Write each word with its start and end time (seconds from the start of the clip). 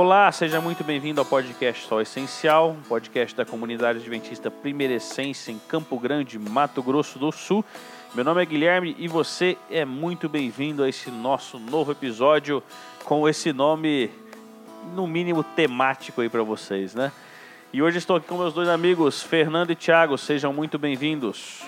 Olá, 0.00 0.30
seja 0.30 0.60
muito 0.60 0.84
bem-vindo 0.84 1.20
ao 1.20 1.26
podcast 1.26 1.84
Sol 1.88 2.00
Essencial, 2.00 2.70
um 2.70 2.82
podcast 2.82 3.36
da 3.36 3.44
comunidade 3.44 3.98
adventista 3.98 4.48
Primeira 4.48 4.94
Essência 4.94 5.50
em 5.50 5.58
Campo 5.58 5.98
Grande, 5.98 6.38
Mato 6.38 6.80
Grosso 6.84 7.18
do 7.18 7.32
Sul. 7.32 7.64
Meu 8.14 8.24
nome 8.24 8.40
é 8.40 8.46
Guilherme 8.46 8.94
e 8.96 9.08
você 9.08 9.58
é 9.68 9.84
muito 9.84 10.28
bem-vindo 10.28 10.84
a 10.84 10.88
esse 10.88 11.10
nosso 11.10 11.58
novo 11.58 11.90
episódio 11.90 12.62
com 13.02 13.28
esse 13.28 13.52
nome, 13.52 14.08
no 14.94 15.04
mínimo, 15.04 15.42
temático 15.42 16.20
aí 16.20 16.28
para 16.28 16.44
vocês, 16.44 16.94
né? 16.94 17.10
E 17.72 17.82
hoje 17.82 17.98
estou 17.98 18.14
aqui 18.14 18.28
com 18.28 18.38
meus 18.38 18.54
dois 18.54 18.68
amigos, 18.68 19.20
Fernando 19.20 19.72
e 19.72 19.74
Thiago, 19.74 20.16
sejam 20.16 20.52
muito 20.52 20.78
bem-vindos. 20.78 21.64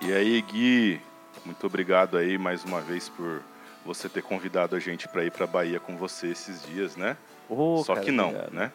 E 0.00 0.14
aí, 0.14 0.40
Gui, 0.40 0.98
muito 1.44 1.66
obrigado 1.66 2.16
aí 2.16 2.38
mais 2.38 2.64
uma 2.64 2.80
vez 2.80 3.10
por 3.10 3.42
você 3.86 4.08
ter 4.08 4.22
convidado 4.22 4.74
a 4.76 4.80
gente 4.80 5.06
para 5.08 5.24
ir 5.24 5.30
para 5.30 5.46
Bahia 5.46 5.80
com 5.80 5.96
você 5.96 6.26
esses 6.28 6.62
dias, 6.66 6.96
né? 6.96 7.16
Oh, 7.48 7.82
Só 7.86 7.94
cara, 7.94 8.04
que 8.04 8.10
não, 8.12 8.28
obrigado. 8.30 8.52
né? 8.52 8.72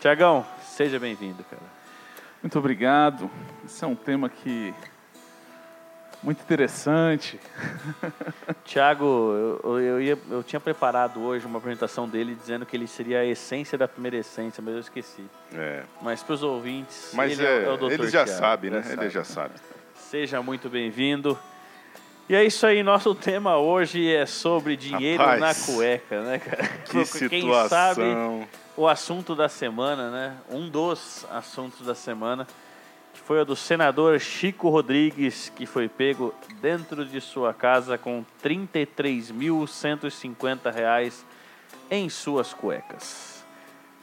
Tiagão, 0.00 0.46
seja 0.62 0.98
bem-vindo, 1.00 1.42
cara. 1.44 1.62
Muito 2.42 2.58
obrigado. 2.58 3.30
Esse 3.64 3.82
é 3.84 3.86
um 3.86 3.94
tema 3.94 4.28
que 4.28 4.74
muito 6.22 6.40
interessante. 6.42 7.40
Tiago, 8.64 9.04
eu, 9.04 9.60
eu, 9.64 9.80
eu 9.80 10.00
ia- 10.02 10.18
eu 10.30 10.42
tinha 10.42 10.60
preparado 10.60 11.20
hoje 11.22 11.46
uma 11.46 11.58
apresentação 11.58 12.08
dele 12.08 12.34
dizendo 12.34 12.66
que 12.66 12.76
ele 12.76 12.86
seria 12.86 13.20
a 13.20 13.24
essência 13.24 13.76
da 13.78 13.88
primeira 13.88 14.16
essência, 14.18 14.62
mas 14.62 14.74
eu 14.74 14.80
esqueci. 14.80 15.24
É. 15.54 15.82
Mas 16.00 16.22
para 16.22 16.34
os 16.34 16.42
ouvintes, 16.42 17.10
Mas 17.14 17.32
ele 17.38 17.46
é, 17.46 17.64
é, 17.64 17.68
o 17.70 17.76
doutor 17.76 17.92
ele 17.92 18.08
já 18.08 18.24
Tiago, 18.24 18.40
sabe, 18.40 18.70
né? 18.70 18.82
já 18.82 18.92
Ele 18.92 19.08
já 19.10 19.24
sabe. 19.24 19.54
Seja 19.94 20.42
muito 20.42 20.68
bem-vindo. 20.68 21.38
E 22.28 22.34
é 22.34 22.44
isso 22.44 22.66
aí, 22.66 22.82
nosso 22.82 23.14
tema 23.14 23.56
hoje 23.58 24.10
é 24.10 24.26
sobre 24.26 24.76
dinheiro 24.76 25.22
Rapaz, 25.22 25.40
na 25.40 25.54
cueca, 25.66 26.22
né, 26.22 26.38
cara? 26.38 26.66
Que 26.86 27.04
Quem 27.28 27.40
situação. 27.40 27.68
sabe 27.68 28.02
o 28.76 28.86
assunto 28.86 29.34
da 29.34 29.48
semana, 29.48 30.08
né? 30.10 30.36
Um 30.48 30.68
dos 30.68 31.26
assuntos 31.30 31.84
da 31.84 31.96
semana, 31.96 32.46
que 33.12 33.18
foi 33.20 33.40
o 33.40 33.44
do 33.44 33.56
senador 33.56 34.20
Chico 34.20 34.68
Rodrigues, 34.68 35.50
que 35.54 35.66
foi 35.66 35.88
pego 35.88 36.32
dentro 36.60 37.04
de 37.04 37.20
sua 37.20 37.52
casa 37.52 37.98
com 37.98 38.24
33.150 38.42 40.72
reais 40.72 41.26
em 41.90 42.08
suas 42.08 42.54
cuecas. 42.54 43.41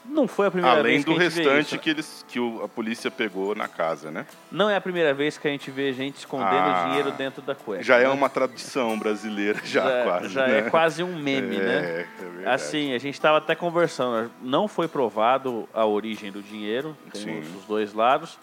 Não 0.10 0.28
foi 0.28 0.48
a 0.48 0.52
primeira 0.52 0.80
Além 0.80 0.94
vez 0.94 1.06
que 1.06 1.12
do 1.14 1.18
a 1.18 1.24
gente 1.24 1.34
vê 1.34 1.42
restante 1.44 1.66
isso. 1.68 1.76
né? 1.76 1.82
que, 1.82 1.90
eles, 1.92 2.26
que 2.28 2.40
o- 2.40 2.64
a 2.64 2.68
polícia 2.68 3.12
pegou 3.12 3.54
na 3.54 3.68
casa, 3.68 4.10
né? 4.10 4.26
Não 4.52 4.70
é 4.70 4.76
a 4.76 4.82
primeira 4.82 5.14
vez 5.14 5.38
que 5.38 5.48
a 5.48 5.52
gente 5.52 5.70
vê 5.70 5.94
gente 5.94 6.18
escondendo 6.18 6.50
Ah, 6.50 6.86
dinheiro 6.88 7.12
dentro 7.12 7.42
da 7.42 7.54
cueca. 7.54 7.84
Já 7.84 7.98
é 7.98 8.04
né? 8.04 8.10
uma 8.10 8.28
tradição 8.30 8.98
brasileira, 8.98 9.60
já, 9.64 9.84
já, 9.88 10.04
quase. 10.04 10.30
já 10.30 10.48
né? 10.48 10.58
é 10.60 10.62
quase 10.70 11.04
um 11.04 11.16
meme, 11.16 11.58
É, 11.58 11.60
né? 11.60 12.08
é. 12.44 12.50
Assim, 12.50 12.94
a 12.94 12.98
gente 12.98 13.14
estava 13.14 13.38
até 13.38 13.54
conversando, 13.56 14.32
não 14.42 14.68
foi 14.68 14.88
provado 14.88 15.70
a 15.74 15.86
origem 15.86 16.32
do 16.32 16.42
dinheiro, 16.42 16.98
tem 17.14 17.40
os 17.42 17.66
dois 17.66 17.94
lados, 17.94 18.38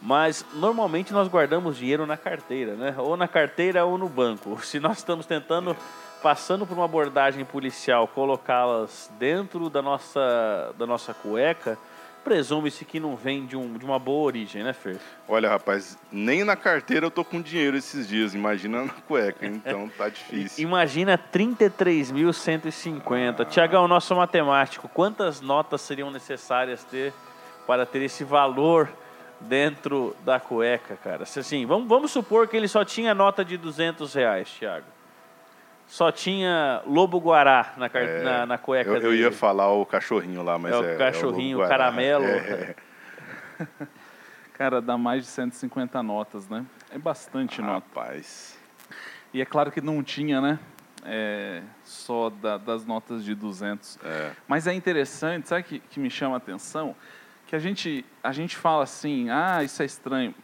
mas 0.00 0.44
normalmente 0.54 1.12
nós 1.12 1.28
guardamos 1.28 1.76
dinheiro 1.76 2.06
na 2.06 2.16
carteira, 2.16 2.74
né? 2.74 2.94
Ou 2.98 3.16
na 3.16 3.28
carteira 3.28 3.84
ou 3.84 3.98
no 3.98 4.08
banco. 4.08 4.58
Se 4.64 4.78
nós 4.78 4.98
estamos 4.98 5.26
tentando, 5.26 5.76
passando 6.22 6.64
por 6.66 6.74
uma 6.74 6.84
abordagem 6.84 7.44
policial, 7.44 8.06
colocá-las 8.08 9.10
dentro 9.18 9.68
da 9.68 9.82
nossa, 9.82 10.72
da 10.78 10.86
nossa 10.86 11.12
cueca, 11.12 11.76
presume-se 12.22 12.84
que 12.84 13.00
não 13.00 13.16
vem 13.16 13.44
de, 13.46 13.56
um, 13.56 13.72
de 13.72 13.82
uma 13.84 13.98
boa 13.98 14.26
origem, 14.26 14.62
né, 14.62 14.74
Fer? 14.74 14.98
Olha, 15.26 15.48
rapaz, 15.48 15.98
nem 16.12 16.44
na 16.44 16.54
carteira 16.56 17.06
eu 17.06 17.10
tô 17.10 17.24
com 17.24 17.40
dinheiro 17.40 17.74
esses 17.76 18.06
dias, 18.06 18.34
imagina 18.34 18.84
na 18.84 18.92
cueca, 19.06 19.46
então 19.46 19.90
tá 19.96 20.10
difícil. 20.10 20.62
Imagina 20.62 21.16
33.150. 21.18 23.48
Tiagão, 23.48 23.88
nosso 23.88 24.14
matemático, 24.14 24.86
quantas 24.88 25.40
notas 25.40 25.80
seriam 25.80 26.10
necessárias 26.10 26.84
ter 26.84 27.14
para 27.66 27.86
ter 27.86 28.02
esse 28.02 28.24
valor 28.24 28.90
dentro 29.40 30.16
da 30.24 30.38
cueca, 30.40 30.96
cara? 30.96 31.24
Se 31.26 31.38
assim, 31.40 31.64
vamos, 31.66 31.88
vamos 31.88 32.10
supor 32.10 32.48
que 32.48 32.56
ele 32.56 32.68
só 32.68 32.84
tinha 32.84 33.14
nota 33.14 33.44
de 33.44 33.56
200 33.56 34.12
reais, 34.14 34.50
Thiago. 34.50 34.86
Só 35.86 36.12
tinha 36.12 36.82
Lobo 36.86 37.18
Guará 37.18 37.72
na, 37.78 37.88
car- 37.88 38.02
É, 38.02 38.22
na, 38.22 38.46
na 38.46 38.58
cueca 38.58 38.90
eu, 38.90 38.94
eu 38.96 39.00
dele. 39.02 39.22
ia 39.22 39.32
falar 39.32 39.72
o 39.72 39.86
cachorrinho 39.86 40.42
lá, 40.42 40.58
mas 40.58 40.72
É 40.74 40.76
é. 40.76 40.94
o 40.94 40.98
cachorrinho, 40.98 41.56
Lobo 41.58 41.64
o 41.66 41.68
Guará. 41.68 41.84
caramelo. 41.84 42.24
É, 42.26 42.74
Cara, 44.54 44.80
dá 44.80 44.98
mais 44.98 45.22
de 45.22 45.28
150 45.28 46.02
notas, 46.02 46.48
né? 46.48 46.64
É 46.92 46.98
bastante 46.98 47.60
nota. 47.60 47.74
rapaz. 47.74 48.58
E 49.32 49.40
é 49.40 49.44
claro 49.46 49.70
que 49.70 49.80
não 49.80 50.02
tinha, 50.02 50.40
né? 50.40 50.58
É, 51.04 51.62
só 51.84 52.28
da- 52.28 52.58
das 52.58 52.84
notas 52.84 53.24
de 53.24 53.34
200. 53.34 53.98
É. 54.04 54.32
Mas 54.48 54.66
é 54.66 54.74
interessante, 54.74 55.48
sabe 55.48 55.62
que, 55.62 55.78
que 55.78 56.00
me 56.00 56.10
chama 56.10 56.34
a 56.34 56.38
atenção? 56.38 56.94
Que 57.48 57.56
a 57.56 57.58
gente, 57.58 58.04
a 58.22 58.30
gente 58.30 58.54
fala 58.56 58.84
assim, 58.84 59.28
ah, 59.30 59.64
isso 59.64 59.82
é 59.82 59.86
estranho. 59.86 60.34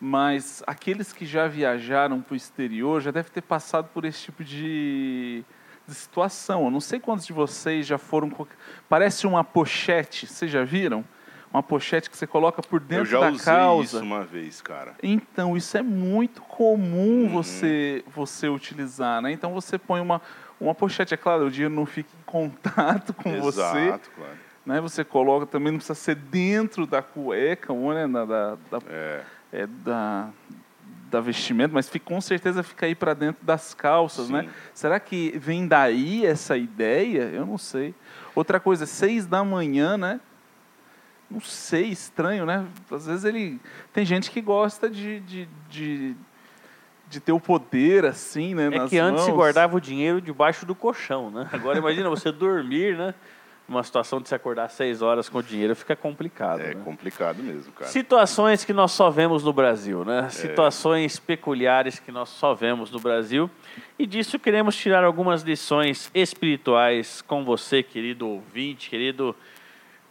Mas 0.00 0.62
aqueles 0.66 1.12
que 1.12 1.26
já 1.26 1.46
viajaram 1.46 2.20
para 2.22 2.32
o 2.32 2.36
exterior 2.36 3.00
já 3.02 3.10
devem 3.10 3.30
ter 3.30 3.42
passado 3.42 3.88
por 3.92 4.04
esse 4.04 4.22
tipo 4.22 4.42
de, 4.42 5.44
de 5.86 5.94
situação. 5.94 6.64
Eu 6.64 6.70
não 6.70 6.80
sei 6.80 6.98
quantos 6.98 7.26
de 7.26 7.32
vocês 7.32 7.86
já 7.86 7.98
foram. 7.98 8.30
Parece 8.88 9.26
uma 9.26 9.44
pochete, 9.44 10.26
vocês 10.26 10.50
já 10.50 10.64
viram? 10.64 11.04
Uma 11.52 11.62
pochete 11.62 12.08
que 12.08 12.16
você 12.16 12.26
coloca 12.26 12.62
por 12.62 12.80
Eu 12.80 12.86
dentro 12.86 13.04
já 13.06 13.20
da 13.20 13.30
usei 13.30 13.44
calça. 13.44 13.96
isso 13.96 14.04
uma 14.04 14.24
vez, 14.24 14.62
cara. 14.62 14.94
Então, 15.02 15.56
isso 15.56 15.76
é 15.76 15.82
muito 15.82 16.40
comum 16.42 17.24
Uhum. 17.24 17.28
você, 17.30 18.04
você 18.14 18.48
utilizar, 18.48 19.20
né? 19.20 19.32
Então, 19.32 19.52
você 19.52 19.76
põe 19.78 20.00
uma, 20.00 20.20
uma 20.60 20.74
pochete. 20.74 21.12
É 21.12 21.16
claro, 21.16 21.46
o 21.46 21.50
dinheiro 21.50 21.74
não 21.74 21.86
fica 21.86 22.10
em 22.18 22.22
contato 22.24 23.12
com 23.14 23.38
você, 23.40 23.60
Exato, 23.60 24.10
claro. 24.16 24.47
Né? 24.68 24.82
Você 24.82 25.02
coloca, 25.02 25.46
também 25.46 25.72
não 25.72 25.78
precisa 25.78 25.94
ser 25.94 26.14
dentro 26.14 26.86
da 26.86 27.00
cueca, 27.00 27.72
ou, 27.72 27.94
né? 27.94 28.06
Da, 28.06 28.24
da, 28.26 28.54
da, 28.70 28.78
É. 28.86 29.22
é, 29.50 29.66
da, 29.66 30.28
da 31.10 31.20
vestimenta, 31.22 31.72
mas 31.72 31.88
fica, 31.88 32.04
com 32.04 32.20
certeza 32.20 32.62
fica 32.62 32.84
aí 32.84 32.94
para 32.94 33.14
dentro 33.14 33.42
das 33.46 33.72
calças, 33.72 34.28
né? 34.28 34.42
Sim. 34.42 34.48
Será 34.74 35.00
que 35.00 35.32
vem 35.38 35.66
daí 35.66 36.26
essa 36.26 36.54
ideia? 36.54 37.22
Eu 37.32 37.46
não 37.46 37.56
sei. 37.56 37.94
Outra 38.34 38.60
coisa, 38.60 38.84
seis 38.84 39.26
da 39.26 39.42
manhã, 39.42 39.96
né? 39.96 40.20
Não 41.30 41.40
sei, 41.40 41.86
estranho, 41.86 42.44
né? 42.44 42.66
Às 42.90 43.06
vezes 43.06 43.24
ele. 43.24 43.58
Tem 43.90 44.04
gente 44.04 44.30
que 44.30 44.42
gosta 44.42 44.90
de, 44.90 45.20
de, 45.20 45.48
de, 45.70 46.14
de 47.08 47.20
ter 47.20 47.32
o 47.32 47.40
poder 47.40 48.04
assim, 48.04 48.54
né? 48.54 48.66
É 48.66 48.70
nas 48.70 48.90
que 48.90 48.98
antes 48.98 49.22
se 49.22 49.28
mãos. 49.28 49.36
guardava 49.36 49.76
o 49.78 49.80
dinheiro 49.80 50.20
debaixo 50.20 50.66
do 50.66 50.74
colchão, 50.74 51.30
né? 51.30 51.48
Agora 51.52 51.78
imagina 51.78 52.10
você 52.10 52.30
dormir, 52.30 52.98
né? 52.98 53.14
Numa 53.68 53.82
situação 53.82 54.18
de 54.18 54.28
se 54.28 54.34
acordar 54.34 54.70
6 54.70 55.02
horas 55.02 55.28
com 55.28 55.38
o 55.38 55.42
dinheiro 55.42 55.76
fica 55.76 55.94
complicado. 55.94 56.60
É 56.60 56.74
né? 56.74 56.80
complicado 56.82 57.42
mesmo, 57.42 57.70
cara. 57.72 57.90
Situações 57.90 58.64
que 58.64 58.72
nós 58.72 58.92
só 58.92 59.10
vemos 59.10 59.44
no 59.44 59.52
Brasil, 59.52 60.02
É. 60.02 60.04
né? 60.06 60.28
Situações 60.30 61.18
peculiares 61.18 61.98
que 61.98 62.10
nós 62.10 62.30
só 62.30 62.54
vemos 62.54 62.90
no 62.90 62.98
Brasil. 62.98 63.50
E 63.98 64.06
disso 64.06 64.38
queremos 64.38 64.74
tirar 64.74 65.04
algumas 65.04 65.42
lições 65.42 66.10
espirituais 66.14 67.20
com 67.20 67.44
você, 67.44 67.82
querido 67.82 68.26
ouvinte, 68.26 68.88
querido 68.88 69.36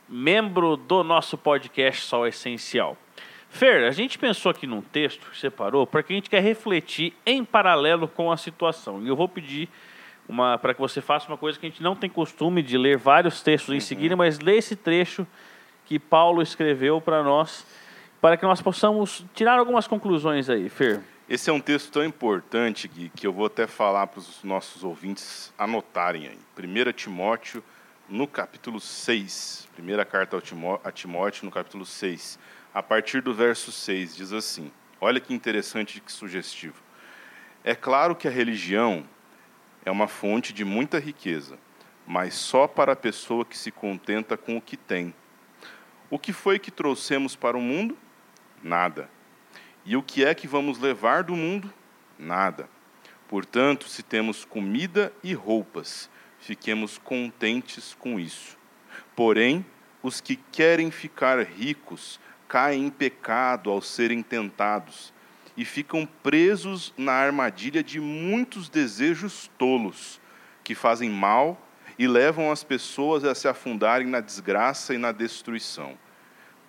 membro 0.08 0.78
do 0.78 1.04
nosso 1.04 1.36
podcast 1.36 2.06
Sol 2.06 2.28
Essencial. 2.28 2.96
Fer, 3.50 3.86
a 3.86 3.92
gente 3.92 4.20
pensou 4.20 4.52
aqui 4.52 4.68
num 4.68 4.82
texto, 4.82 5.36
separou, 5.36 5.88
porque 5.88 6.14
a 6.14 6.16
gente 6.16 6.30
quer 6.30 6.44
refletir 6.44 7.14
em 7.26 7.44
paralelo 7.44 8.08
com 8.08 8.32
a 8.32 8.38
situação. 8.38 9.02
E 9.04 9.08
eu 9.08 9.16
vou 9.16 9.28
pedir 9.28 9.68
uma 10.28 10.58
para 10.58 10.74
que 10.74 10.80
você 10.82 11.02
faça 11.02 11.28
uma 11.28 11.38
coisa 11.38 11.58
que 11.60 11.66
a 11.66 11.70
gente 11.70 11.82
não 11.82 11.96
tem 11.96 12.10
costume 12.10 12.62
de 12.62 12.78
ler 12.78 12.98
vários 12.98 13.42
textos 13.42 13.74
em 13.74 13.80
seguida, 13.80 14.16
mas 14.16 14.40
lê 14.40 14.58
esse 14.58 14.76
trecho 14.76 15.26
que 15.86 15.98
Paulo 15.98 16.42
escreveu 16.42 17.00
para 17.00 17.24
nós, 17.24 17.66
para 18.20 18.36
que 18.36 18.46
nós 18.46 18.62
possamos 18.62 19.24
tirar 19.34 19.58
algumas 19.58 19.88
conclusões 19.88 20.50
aí, 20.50 20.68
Fer. 20.70 21.02
Esse 21.30 21.50
é 21.50 21.54
um 21.54 21.60
texto 21.60 21.92
tão 21.92 22.04
importante, 22.06 22.88
Gui, 22.88 23.10
que 23.16 23.28
eu 23.28 23.34
vou 23.34 23.46
até 23.46 23.68
falar 23.68 24.08
para 24.08 24.20
os 24.20 24.44
nossos 24.44 24.84
ouvintes 24.84 25.54
anotarem 25.58 26.28
aí. 26.28 26.38
1 26.58 26.92
Timóteo, 26.94 27.64
no 28.08 28.26
capítulo 28.28 28.80
6. 28.80 29.68
Primeira 29.76 30.06
carta 30.06 30.40
Timó- 30.40 30.80
a 30.84 30.92
Timóteo, 30.92 31.44
no 31.46 31.52
capítulo 31.52 31.86
6. 31.86 32.40
A 32.74 32.82
partir 32.82 33.22
do 33.22 33.34
verso 33.34 33.72
6, 33.72 34.16
diz 34.16 34.32
assim. 34.32 34.72
Olha 35.02 35.20
que 35.20 35.34
interessante 35.34 35.98
e 35.98 36.02
que 36.02 36.12
sugestivo. 36.12 36.82
É 37.64 37.76
claro 37.76 38.16
que 38.16 38.28
a 38.28 38.32
religião 38.32 39.04
é 39.88 39.92
uma 39.92 40.10
fonte 40.10 40.52
de 40.52 40.66
muita 40.66 41.00
riqueza, 41.00 41.58
mas 42.06 42.34
só 42.34 42.68
para 42.68 42.92
a 42.92 42.96
pessoa 42.96 43.46
que 43.46 43.58
se 43.58 43.72
contenta 43.72 44.36
com 44.36 44.58
o 44.58 44.62
que 44.62 44.76
tem. 44.76 45.14
O 46.10 46.20
que 46.20 46.34
foi 46.34 46.60
que 46.60 46.70
trouxemos 46.70 47.38
para 47.38 47.58
o 47.58 47.62
mundo? 47.62 47.98
Nada. 48.62 49.10
E 49.86 49.96
o 49.96 50.04
que 50.04 50.26
é 50.26 50.36
que 50.36 50.46
vamos 50.46 50.78
levar 50.78 51.24
do 51.24 51.38
mundo? 51.38 51.74
Nada. 52.20 52.70
Portanto, 53.30 53.88
se 53.88 54.04
temos 54.04 54.44
comida 54.44 55.14
e 55.24 55.34
roupas, 55.34 56.10
fiquemos 56.38 56.98
contentes 56.98 57.96
com 57.98 58.20
isso. 58.20 58.58
Porém, 59.16 59.66
os 60.04 60.20
que 60.20 60.36
querem 60.36 60.92
ficar 60.92 61.40
ricos 61.46 62.20
caem 62.46 62.88
em 62.88 62.90
pecado 62.90 63.70
ao 63.70 63.82
serem 63.82 64.22
tentados 64.22 65.14
e 65.58 65.66
ficam 65.66 66.06
presos 66.22 66.94
na 66.96 67.14
armadilha 67.14 67.84
de 67.84 68.00
muitos 68.00 68.70
desejos 68.70 69.50
tolos 69.58 70.22
que 70.64 70.76
fazem 70.76 71.10
mal 71.10 71.60
e 71.98 72.08
levam 72.08 72.52
as 72.52 72.64
pessoas 72.64 73.24
a 73.24 73.34
se 73.34 73.48
afundarem 73.48 74.06
na 74.06 74.20
desgraça 74.20 74.94
e 74.94 75.00
na 75.00 75.12
destruição. 75.12 75.98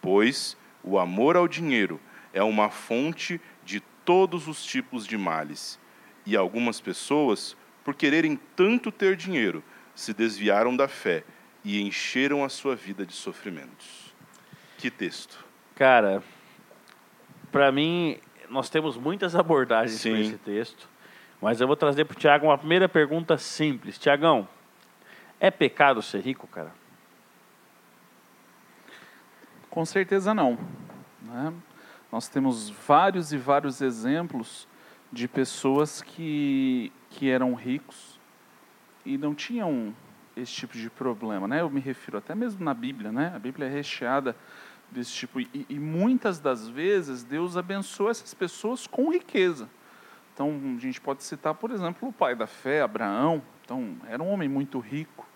Pois 0.01 0.57
o 0.83 0.99
amor 0.99 1.37
ao 1.37 1.47
dinheiro 1.47 2.01
é 2.33 2.43
uma 2.43 2.71
fonte 2.71 3.39
de 3.63 3.81
todos 4.05 4.49
os 4.49 4.65
tipos 4.65 5.07
de 5.07 5.19
males. 5.19 5.79
E 6.25 6.35
algumas 6.37 6.81
pessoas, 6.81 7.57
por 7.85 7.95
quererem 7.95 8.41
tanto 8.57 8.91
ter 8.91 9.17
dinheiro, 9.17 9.63
se 9.95 10.15
desviaram 10.15 10.75
da 10.75 10.89
fé 10.89 11.25
e 11.63 11.83
encheram 11.83 12.43
a 12.43 12.49
sua 12.49 12.75
vida 12.75 13.05
de 13.05 13.13
sofrimentos. 13.13 14.15
Que 14.79 14.91
texto. 14.91 15.45
Cara, 15.75 16.23
para 17.51 17.73
mim, 17.73 18.19
nós 18.51 18.69
temos 18.69 18.97
muitas 18.97 19.35
abordagens 19.35 20.03
para 20.03 20.19
esse 20.19 20.39
texto, 20.39 20.89
mas 21.41 21.61
eu 21.61 21.67
vou 21.67 21.77
trazer 21.77 22.05
para 22.05 22.17
o 22.17 22.19
Tiago 22.19 22.47
uma 22.47 22.59
primeira 22.59 22.89
pergunta 22.89 23.39
simples. 23.39 23.99
Tiagão, 23.99 24.49
é 25.39 25.51
pecado 25.51 26.03
ser 26.03 26.21
rico, 26.21 26.47
cara? 26.47 26.73
Com 29.71 29.85
certeza 29.85 30.35
não. 30.35 30.59
Né? 31.23 31.53
Nós 32.11 32.29
temos 32.29 32.71
vários 32.71 33.33
e 33.33 33.37
vários 33.37 33.81
exemplos 33.81 34.67
de 35.13 35.29
pessoas 35.29 36.03
que, 36.03 36.93
que 37.11 37.31
eram 37.31 37.55
ricos 37.55 38.19
e 39.05 39.17
não 39.17 39.35
tinham 39.35 39.95
esse 40.37 40.53
tipo 40.53 40.77
de 40.77 40.91
problema. 40.91 41.47
Né? 41.47 41.61
Eu 41.61 41.71
me 41.71 41.81
refiro 41.81 42.19
até 42.19 42.35
mesmo 42.35 42.65
na 42.65 42.75
Bíblia. 42.75 43.13
Né? 43.13 43.33
A 43.35 43.39
Bíblia 43.39 43.67
é 43.67 43.71
recheada 43.71 44.35
desse 44.91 45.13
tipo. 45.13 45.41
E, 45.41 45.67
e 45.69 45.79
muitas 45.79 46.39
das 46.39 46.69
vezes 46.69 47.23
Deus 47.23 47.57
abençoa 47.57 48.11
essas 48.11 48.35
pessoas 48.35 48.87
com 48.87 49.13
riqueza. 49.13 49.69
Então 50.35 50.53
a 50.77 50.81
gente 50.81 51.01
pode 51.01 51.23
citar, 51.25 51.55
por 51.55 51.71
exemplo, 51.71 52.09
o 52.09 52.13
pai 52.13 52.35
da 52.35 52.47
fé, 52.47 52.83
Abraão. 52.83 53.43
Então 53.65 53.97
era 54.09 54.23
um 54.23 54.29
homem 54.29 54.49
muito 54.49 54.79
rico. 54.79 55.27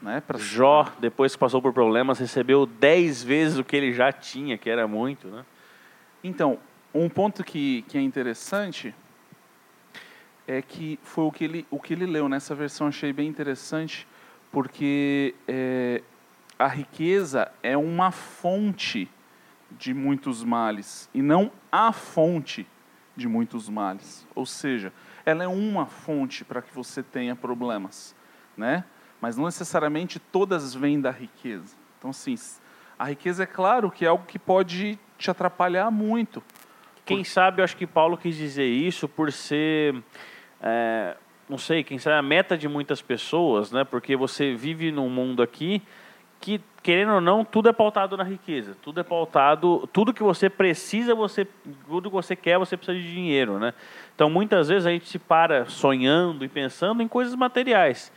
Né, 0.00 0.22
Jó, 0.36 0.92
depois 1.00 1.32
que 1.32 1.38
passou 1.38 1.60
por 1.62 1.72
problemas, 1.72 2.18
recebeu 2.18 2.66
dez 2.66 3.22
vezes 3.22 3.58
o 3.58 3.64
que 3.64 3.74
ele 3.74 3.92
já 3.92 4.12
tinha, 4.12 4.58
que 4.58 4.68
era 4.68 4.86
muito. 4.86 5.26
Né? 5.28 5.44
Então, 6.22 6.58
um 6.92 7.08
ponto 7.08 7.42
que, 7.42 7.82
que 7.88 7.96
é 7.96 8.00
interessante 8.02 8.94
é 10.46 10.62
que 10.62 10.98
foi 11.02 11.24
o 11.24 11.32
que 11.32 11.44
ele, 11.44 11.66
o 11.70 11.80
que 11.80 11.94
ele 11.94 12.06
leu 12.06 12.28
nessa 12.28 12.54
versão, 12.54 12.86
achei 12.86 13.12
bem 13.12 13.26
interessante, 13.26 14.06
porque 14.52 15.34
é, 15.48 16.02
a 16.58 16.66
riqueza 16.66 17.50
é 17.62 17.76
uma 17.76 18.10
fonte 18.10 19.10
de 19.70 19.92
muitos 19.92 20.42
males 20.42 21.10
e 21.12 21.20
não 21.20 21.50
a 21.70 21.92
fonte 21.92 22.66
de 23.14 23.28
muitos 23.28 23.68
males. 23.68 24.26
Ou 24.34 24.46
seja, 24.46 24.92
ela 25.24 25.44
é 25.44 25.48
uma 25.48 25.86
fonte 25.86 26.44
para 26.44 26.62
que 26.62 26.74
você 26.74 27.02
tenha 27.02 27.34
problemas, 27.34 28.14
né? 28.56 28.84
Mas 29.20 29.36
não 29.36 29.46
necessariamente 29.46 30.18
todas 30.18 30.74
vêm 30.74 31.00
da 31.00 31.10
riqueza. 31.10 31.76
Então, 31.98 32.10
assim, 32.10 32.34
a 32.98 33.04
riqueza 33.04 33.42
é 33.42 33.46
claro 33.46 33.90
que 33.90 34.04
é 34.04 34.08
algo 34.08 34.24
que 34.26 34.38
pode 34.38 34.98
te 35.18 35.30
atrapalhar 35.30 35.90
muito. 35.90 36.42
Quem 37.04 37.18
por... 37.18 37.26
sabe, 37.26 37.60
eu 37.60 37.64
acho 37.64 37.76
que 37.76 37.86
Paulo 37.86 38.16
quis 38.16 38.36
dizer 38.36 38.66
isso 38.66 39.08
por 39.08 39.32
ser, 39.32 40.02
é, 40.60 41.16
não 41.48 41.58
sei, 41.58 41.82
quem 41.82 41.98
sabe 41.98 42.16
a 42.16 42.22
meta 42.22 42.56
de 42.56 42.68
muitas 42.68 43.00
pessoas, 43.00 43.72
né? 43.72 43.84
Porque 43.84 44.16
você 44.16 44.54
vive 44.54 44.90
num 44.92 45.08
mundo 45.08 45.42
aqui 45.42 45.82
que, 46.40 46.60
querendo 46.82 47.14
ou 47.14 47.20
não, 47.20 47.44
tudo 47.44 47.68
é 47.68 47.72
pautado 47.72 48.16
na 48.16 48.24
riqueza. 48.24 48.76
Tudo 48.82 49.00
é 49.00 49.02
pautado, 49.02 49.88
tudo 49.92 50.12
que 50.12 50.22
você 50.22 50.48
precisa, 50.48 51.14
você, 51.14 51.46
tudo 51.86 52.10
que 52.10 52.14
você 52.14 52.36
quer, 52.36 52.58
você 52.58 52.76
precisa 52.76 52.98
de 52.98 53.12
dinheiro, 53.12 53.58
né? 53.58 53.74
Então, 54.14 54.30
muitas 54.30 54.68
vezes 54.68 54.86
a 54.86 54.90
gente 54.90 55.08
se 55.08 55.18
para 55.18 55.66
sonhando 55.66 56.44
e 56.44 56.48
pensando 56.48 57.02
em 57.02 57.08
coisas 57.08 57.34
materiais. 57.34 58.12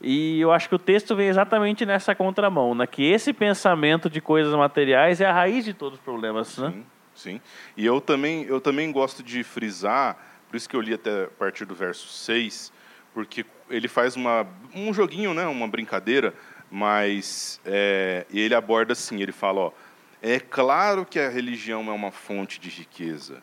E 0.00 0.40
eu 0.40 0.52
acho 0.52 0.68
que 0.68 0.74
o 0.74 0.78
texto 0.78 1.14
vem 1.14 1.28
exatamente 1.28 1.86
nessa 1.86 2.14
contramão, 2.14 2.74
né? 2.74 2.86
Que 2.86 3.04
esse 3.04 3.32
pensamento 3.32 4.10
de 4.10 4.20
coisas 4.20 4.52
materiais 4.54 5.20
é 5.20 5.26
a 5.26 5.32
raiz 5.32 5.64
de 5.64 5.72
todos 5.72 5.98
os 5.98 6.04
problemas, 6.04 6.58
né? 6.58 6.70
Sim, 6.70 6.84
sim. 7.14 7.40
E 7.76 7.86
eu 7.86 8.00
também, 8.00 8.42
eu 8.44 8.60
também 8.60 8.90
gosto 8.90 9.22
de 9.22 9.42
frisar, 9.42 10.16
por 10.48 10.56
isso 10.56 10.68
que 10.68 10.76
eu 10.76 10.80
li 10.80 10.92
até 10.92 11.24
a 11.24 11.28
partir 11.28 11.64
do 11.64 11.74
verso 11.74 12.08
6, 12.08 12.72
porque 13.14 13.46
ele 13.70 13.88
faz 13.88 14.16
uma, 14.16 14.46
um 14.74 14.92
joguinho, 14.92 15.32
né? 15.32 15.46
Uma 15.46 15.68
brincadeira 15.68 16.34
mas 16.70 17.60
é, 17.64 18.26
ele 18.30 18.54
aborda 18.54 18.92
assim, 18.92 19.22
ele 19.22 19.32
fala, 19.32 19.60
ó, 19.60 19.72
é 20.20 20.40
claro 20.40 21.04
que 21.04 21.18
a 21.18 21.28
religião 21.28 21.88
é 21.88 21.92
uma 21.92 22.10
fonte 22.10 22.58
de 22.58 22.70
riqueza, 22.70 23.42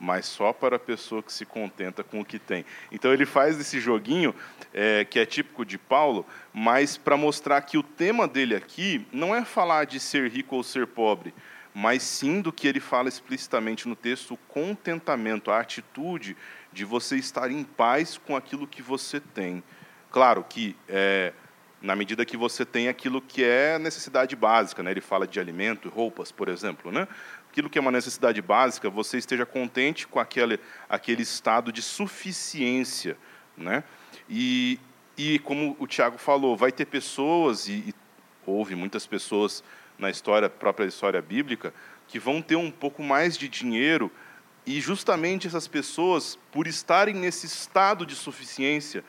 mas 0.00 0.26
só 0.26 0.52
para 0.52 0.76
a 0.76 0.78
pessoa 0.78 1.22
que 1.22 1.32
se 1.32 1.44
contenta 1.44 2.02
com 2.02 2.20
o 2.20 2.24
que 2.24 2.38
tem. 2.38 2.64
Então 2.90 3.12
ele 3.12 3.24
faz 3.24 3.58
esse 3.60 3.80
joguinho 3.80 4.34
é, 4.74 5.04
que 5.04 5.18
é 5.18 5.24
típico 5.24 5.64
de 5.64 5.78
Paulo, 5.78 6.26
mas 6.52 6.96
para 6.96 7.16
mostrar 7.16 7.60
que 7.62 7.78
o 7.78 7.82
tema 7.82 8.26
dele 8.26 8.54
aqui 8.54 9.06
não 9.12 9.34
é 9.34 9.44
falar 9.44 9.86
de 9.86 10.00
ser 10.00 10.30
rico 10.30 10.56
ou 10.56 10.62
ser 10.62 10.86
pobre, 10.86 11.32
mas 11.74 12.02
sim 12.02 12.40
do 12.40 12.52
que 12.52 12.66
ele 12.66 12.80
fala 12.80 13.08
explicitamente 13.08 13.88
no 13.88 13.94
texto, 13.94 14.34
o 14.34 14.36
contentamento, 14.48 15.50
a 15.50 15.60
atitude 15.60 16.36
de 16.72 16.84
você 16.84 17.16
estar 17.16 17.50
em 17.50 17.62
paz 17.62 18.18
com 18.18 18.36
aquilo 18.36 18.66
que 18.66 18.82
você 18.82 19.20
tem. 19.20 19.62
Claro 20.10 20.44
que 20.48 20.74
é, 20.88 21.32
na 21.80 21.94
medida 21.94 22.24
que 22.24 22.36
você 22.36 22.64
tem 22.64 22.88
aquilo 22.88 23.22
que 23.22 23.44
é 23.44 23.78
necessidade 23.78 24.34
básica, 24.34 24.82
né? 24.82 24.90
Ele 24.90 25.00
fala 25.00 25.26
de 25.26 25.38
alimento 25.38 25.88
roupas, 25.88 26.32
por 26.32 26.48
exemplo, 26.48 26.90
né? 26.90 27.06
Aquilo 27.50 27.70
que 27.70 27.78
é 27.78 27.80
uma 27.80 27.92
necessidade 27.92 28.42
básica, 28.42 28.90
você 28.90 29.18
esteja 29.18 29.46
contente 29.46 30.06
com 30.06 30.18
aquele 30.18 30.58
aquele 30.88 31.22
estado 31.22 31.72
de 31.72 31.82
suficiência, 31.82 33.16
né? 33.56 33.84
E 34.28 34.78
e 35.16 35.38
como 35.40 35.76
o 35.80 35.86
Tiago 35.86 36.16
falou, 36.16 36.56
vai 36.56 36.70
ter 36.70 36.86
pessoas 36.86 37.66
e, 37.66 37.72
e 37.72 37.94
houve 38.46 38.76
muitas 38.76 39.04
pessoas 39.06 39.64
na 39.98 40.10
história 40.10 40.48
própria 40.48 40.86
história 40.86 41.20
bíblica 41.20 41.74
que 42.06 42.18
vão 42.18 42.40
ter 42.40 42.56
um 42.56 42.70
pouco 42.70 43.02
mais 43.02 43.36
de 43.36 43.48
dinheiro 43.48 44.10
e 44.68 44.80
justamente 44.80 45.46
essas 45.46 45.66
pessoas, 45.66 46.38
por 46.52 46.66
estarem 46.66 47.14
nesse 47.14 47.46
estado 47.46 48.04
de 48.04 48.14
suficiência, 48.14 49.02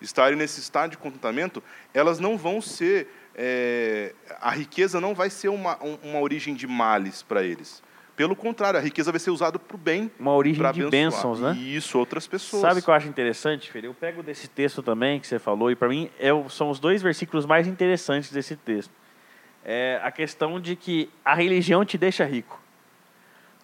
estarem 0.00 0.36
nesse 0.36 0.60
estado 0.60 0.90
de 0.92 0.98
contentamento, 0.98 1.62
elas 1.92 2.18
não 2.18 2.36
vão 2.36 2.60
ser, 2.60 3.08
é, 3.34 4.14
a 4.40 4.50
riqueza 4.50 5.00
não 5.00 5.14
vai 5.14 5.30
ser 5.30 5.48
uma, 5.48 5.78
uma 6.02 6.20
origem 6.20 6.54
de 6.54 6.66
males 6.66 7.22
para 7.22 7.42
eles. 7.42 7.82
Pelo 8.18 8.34
contrário, 8.34 8.80
a 8.80 8.82
riqueza 8.82 9.12
vai 9.12 9.20
ser 9.20 9.30
usada 9.30 9.60
para 9.60 9.76
o 9.76 9.78
bem. 9.78 10.10
Uma 10.18 10.34
origem 10.34 10.72
de 10.72 10.86
bênçãos, 10.86 11.40
né? 11.40 11.54
E 11.56 11.76
isso, 11.76 11.96
outras 11.96 12.26
pessoas. 12.26 12.62
Sabe 12.62 12.80
o 12.80 12.82
que 12.82 12.90
eu 12.90 12.94
acho 12.94 13.06
interessante, 13.06 13.70
Fer? 13.70 13.84
Eu 13.84 13.94
pego 13.94 14.24
desse 14.24 14.48
texto 14.48 14.82
também 14.82 15.20
que 15.20 15.26
você 15.28 15.38
falou, 15.38 15.70
e 15.70 15.76
para 15.76 15.88
mim 15.88 16.10
é, 16.18 16.30
são 16.48 16.68
os 16.68 16.80
dois 16.80 17.00
versículos 17.00 17.46
mais 17.46 17.68
interessantes 17.68 18.32
desse 18.32 18.56
texto. 18.56 18.90
É 19.64 20.00
a 20.02 20.10
questão 20.10 20.60
de 20.60 20.74
que 20.74 21.08
a 21.24 21.32
religião 21.32 21.84
te 21.84 21.96
deixa 21.96 22.24
rico. 22.24 22.60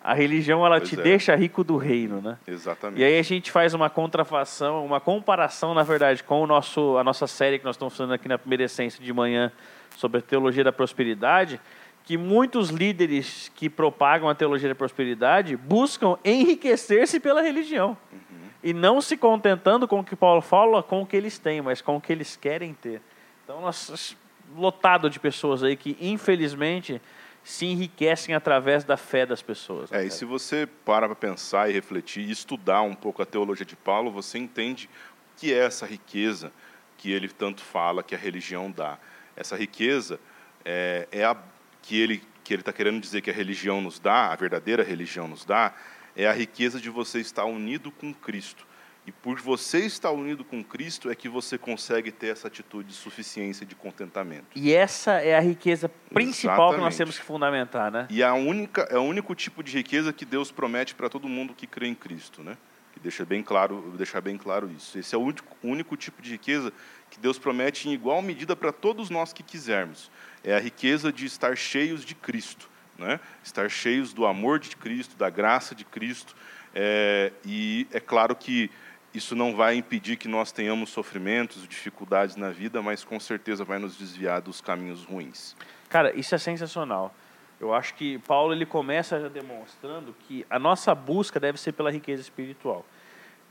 A 0.04 0.12
religião 0.12 0.66
ela 0.66 0.76
pois 0.76 0.90
te 0.90 1.00
é. 1.00 1.02
deixa 1.02 1.34
rico 1.34 1.64
do 1.64 1.78
reino, 1.78 2.20
né? 2.20 2.36
Exatamente. 2.46 3.00
E 3.00 3.04
aí 3.04 3.18
a 3.18 3.22
gente 3.22 3.50
faz 3.50 3.72
uma 3.72 3.88
contrafação, 3.88 4.84
uma 4.84 5.00
comparação, 5.00 5.72
na 5.72 5.82
verdade, 5.82 6.22
com 6.22 6.42
o 6.42 6.46
nosso, 6.46 6.98
a 6.98 7.02
nossa 7.02 7.26
série 7.26 7.58
que 7.58 7.64
nós 7.64 7.74
estamos 7.74 7.96
fazendo 7.96 8.12
aqui 8.12 8.28
na 8.28 8.36
primeira 8.36 8.64
essência 8.64 9.02
de 9.02 9.12
manhã 9.14 9.50
sobre 9.96 10.18
a 10.18 10.20
teologia 10.20 10.62
da 10.62 10.72
prosperidade, 10.72 11.58
que 12.04 12.18
muitos 12.18 12.68
líderes 12.68 13.50
que 13.54 13.70
propagam 13.70 14.28
a 14.28 14.34
teologia 14.34 14.68
da 14.68 14.74
prosperidade 14.74 15.56
buscam 15.56 16.18
enriquecer-se 16.22 17.18
pela 17.18 17.40
religião. 17.40 17.96
Uhum. 18.12 18.18
E 18.62 18.74
não 18.74 19.00
se 19.00 19.16
contentando 19.16 19.88
com 19.88 20.00
o 20.00 20.04
que 20.04 20.14
Paulo 20.14 20.42
fala, 20.42 20.82
com 20.82 21.00
o 21.00 21.06
que 21.06 21.16
eles 21.16 21.38
têm, 21.38 21.62
mas 21.62 21.80
com 21.80 21.96
o 21.96 22.00
que 22.00 22.12
eles 22.12 22.36
querem 22.36 22.74
ter. 22.74 23.00
Então, 23.42 23.62
nós 23.62 24.14
lotado 24.54 25.08
de 25.08 25.18
pessoas 25.18 25.62
aí 25.62 25.76
que, 25.76 25.96
infelizmente, 25.98 27.00
se 27.44 27.66
enriquecem 27.66 28.34
através 28.34 28.84
da 28.84 28.96
fé 28.96 29.26
das 29.26 29.42
pessoas. 29.42 29.90
Né, 29.90 30.02
é, 30.02 30.06
e 30.06 30.10
se 30.10 30.24
você 30.24 30.66
para 30.66 31.06
para 31.06 31.14
pensar 31.14 31.68
e 31.68 31.72
refletir 31.72 32.26
e 32.26 32.30
estudar 32.30 32.80
um 32.80 32.94
pouco 32.94 33.22
a 33.22 33.26
teologia 33.26 33.66
de 33.66 33.76
Paulo, 33.76 34.10
você 34.10 34.38
entende 34.38 34.88
que 35.36 35.52
é 35.52 35.58
essa 35.58 35.84
riqueza 35.84 36.50
que 36.96 37.12
ele 37.12 37.28
tanto 37.28 37.62
fala 37.62 38.02
que 38.02 38.14
a 38.14 38.18
religião 38.18 38.70
dá. 38.70 38.98
Essa 39.36 39.56
riqueza 39.56 40.18
é, 40.64 41.06
é 41.12 41.24
a 41.24 41.36
que 41.82 42.00
ele 42.00 42.22
que 42.42 42.52
ele 42.52 42.60
está 42.60 42.74
querendo 42.74 43.00
dizer 43.00 43.22
que 43.22 43.30
a 43.30 43.32
religião 43.32 43.80
nos 43.80 43.98
dá, 43.98 44.30
a 44.30 44.36
verdadeira 44.36 44.82
religião 44.82 45.26
nos 45.26 45.46
dá, 45.46 45.74
é 46.14 46.28
a 46.28 46.32
riqueza 46.32 46.78
de 46.78 46.90
você 46.90 47.18
estar 47.18 47.46
unido 47.46 47.90
com 47.90 48.12
Cristo. 48.12 48.66
E 49.06 49.12
por 49.12 49.38
você 49.38 49.80
estar 49.80 50.10
unido 50.10 50.44
com 50.44 50.64
Cristo 50.64 51.10
é 51.10 51.14
que 51.14 51.28
você 51.28 51.58
consegue 51.58 52.10
ter 52.10 52.28
essa 52.28 52.48
atitude 52.48 52.88
de 52.88 52.94
suficiência 52.94 53.64
e 53.64 53.66
de 53.66 53.74
contentamento. 53.74 54.46
E 54.56 54.72
essa 54.72 55.20
é 55.20 55.36
a 55.36 55.40
riqueza 55.40 55.90
principal 56.12 56.54
Exatamente. 56.54 56.74
que 56.76 56.84
nós 56.84 56.96
temos 56.96 57.18
que 57.18 57.24
fundamentar, 57.24 57.90
né? 57.90 58.06
E 58.08 58.22
a 58.22 58.32
única, 58.32 58.82
é 58.90 58.96
o 58.96 59.02
único 59.02 59.34
tipo 59.34 59.62
de 59.62 59.76
riqueza 59.76 60.10
que 60.10 60.24
Deus 60.24 60.50
promete 60.50 60.94
para 60.94 61.10
todo 61.10 61.28
mundo 61.28 61.52
que 61.52 61.66
crê 61.66 61.86
em 61.86 61.94
Cristo, 61.94 62.42
né? 62.42 62.56
Que 62.94 63.00
deixa 63.00 63.26
bem 63.26 63.42
claro, 63.42 63.92
deixar 63.94 64.22
bem 64.22 64.38
claro 64.38 64.70
isso. 64.70 64.98
Esse 64.98 65.14
é 65.14 65.18
o 65.18 65.20
único, 65.20 65.54
único 65.62 65.96
tipo 65.98 66.22
de 66.22 66.30
riqueza 66.30 66.72
que 67.10 67.20
Deus 67.20 67.38
promete 67.38 67.88
em 67.88 67.92
igual 67.92 68.22
medida 68.22 68.56
para 68.56 68.72
todos 68.72 69.10
nós 69.10 69.34
que 69.34 69.42
quisermos. 69.42 70.10
É 70.42 70.56
a 70.56 70.58
riqueza 70.58 71.12
de 71.12 71.26
estar 71.26 71.58
cheios 71.58 72.06
de 72.06 72.14
Cristo, 72.14 72.70
né? 72.98 73.20
Estar 73.42 73.68
cheios 73.68 74.14
do 74.14 74.24
amor 74.24 74.58
de 74.58 74.74
Cristo, 74.76 75.14
da 75.14 75.28
graça 75.28 75.74
de 75.74 75.84
Cristo. 75.84 76.34
É, 76.74 77.32
e 77.44 77.86
é 77.92 78.00
claro 78.00 78.34
que 78.34 78.70
isso 79.14 79.36
não 79.36 79.54
vai 79.54 79.76
impedir 79.76 80.16
que 80.16 80.26
nós 80.26 80.50
tenhamos 80.50 80.90
sofrimentos, 80.90 81.66
dificuldades 81.68 82.34
na 82.34 82.50
vida, 82.50 82.82
mas 82.82 83.04
com 83.04 83.20
certeza 83.20 83.64
vai 83.64 83.78
nos 83.78 83.96
desviar 83.96 84.40
dos 84.40 84.60
caminhos 84.60 85.04
ruins. 85.04 85.56
Cara, 85.88 86.14
isso 86.18 86.34
é 86.34 86.38
sensacional. 86.38 87.14
Eu 87.60 87.72
acho 87.72 87.94
que 87.94 88.18
Paulo 88.18 88.52
ele 88.52 88.66
começa 88.66 89.20
já 89.20 89.28
demonstrando 89.28 90.14
que 90.26 90.44
a 90.50 90.58
nossa 90.58 90.92
busca 90.94 91.38
deve 91.38 91.58
ser 91.58 91.72
pela 91.72 91.90
riqueza 91.90 92.20
espiritual. 92.20 92.84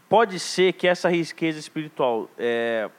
Pode 0.10 0.38
ser 0.38 0.74
que 0.74 0.88
essa 0.88 1.10
riqueza 1.10 1.58
espiritual 1.58 2.30
é, 2.38 2.90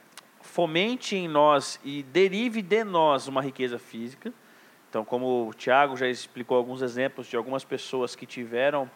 fomente 0.41 1.15
em 1.15 1.27
nós 1.27 1.79
e 1.83 2.01
derive 2.01 2.63
de 2.63 2.83
nós 2.83 3.27
uma 3.27 3.41
riqueza 3.41 3.77
física. 3.77 4.33
Então, 4.89 5.05
como 5.05 5.47
o 5.47 5.53
Tiago 5.53 5.95
já 5.95 6.07
explicou 6.07 6.57
alguns 6.57 6.81
exemplos 6.81 7.27
de 7.27 7.37
algumas 7.37 7.63
pessoas 7.63 8.15
que 8.15 8.25
tiveram 8.25 8.89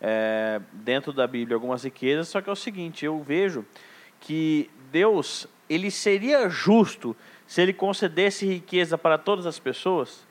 é, 0.00 0.60
dentro 0.72 1.12
da 1.12 1.26
Bíblia 1.26 1.56
algumas 1.56 1.84
riquezas, 1.84 2.28
só 2.28 2.40
que 2.40 2.48
é 2.48 2.52
o 2.52 2.56
seguinte, 2.56 3.04
eu 3.04 3.22
vejo 3.22 3.64
que 4.20 4.70
Deus 4.90 5.46
ele 5.68 5.90
seria 5.90 6.48
justo 6.48 7.16
se 7.46 7.60
ele 7.60 7.72
concedesse 7.72 8.46
riqueza 8.46 8.96
para 8.96 9.18
todas 9.18 9.46
as 9.46 9.58
pessoas? 9.58 10.26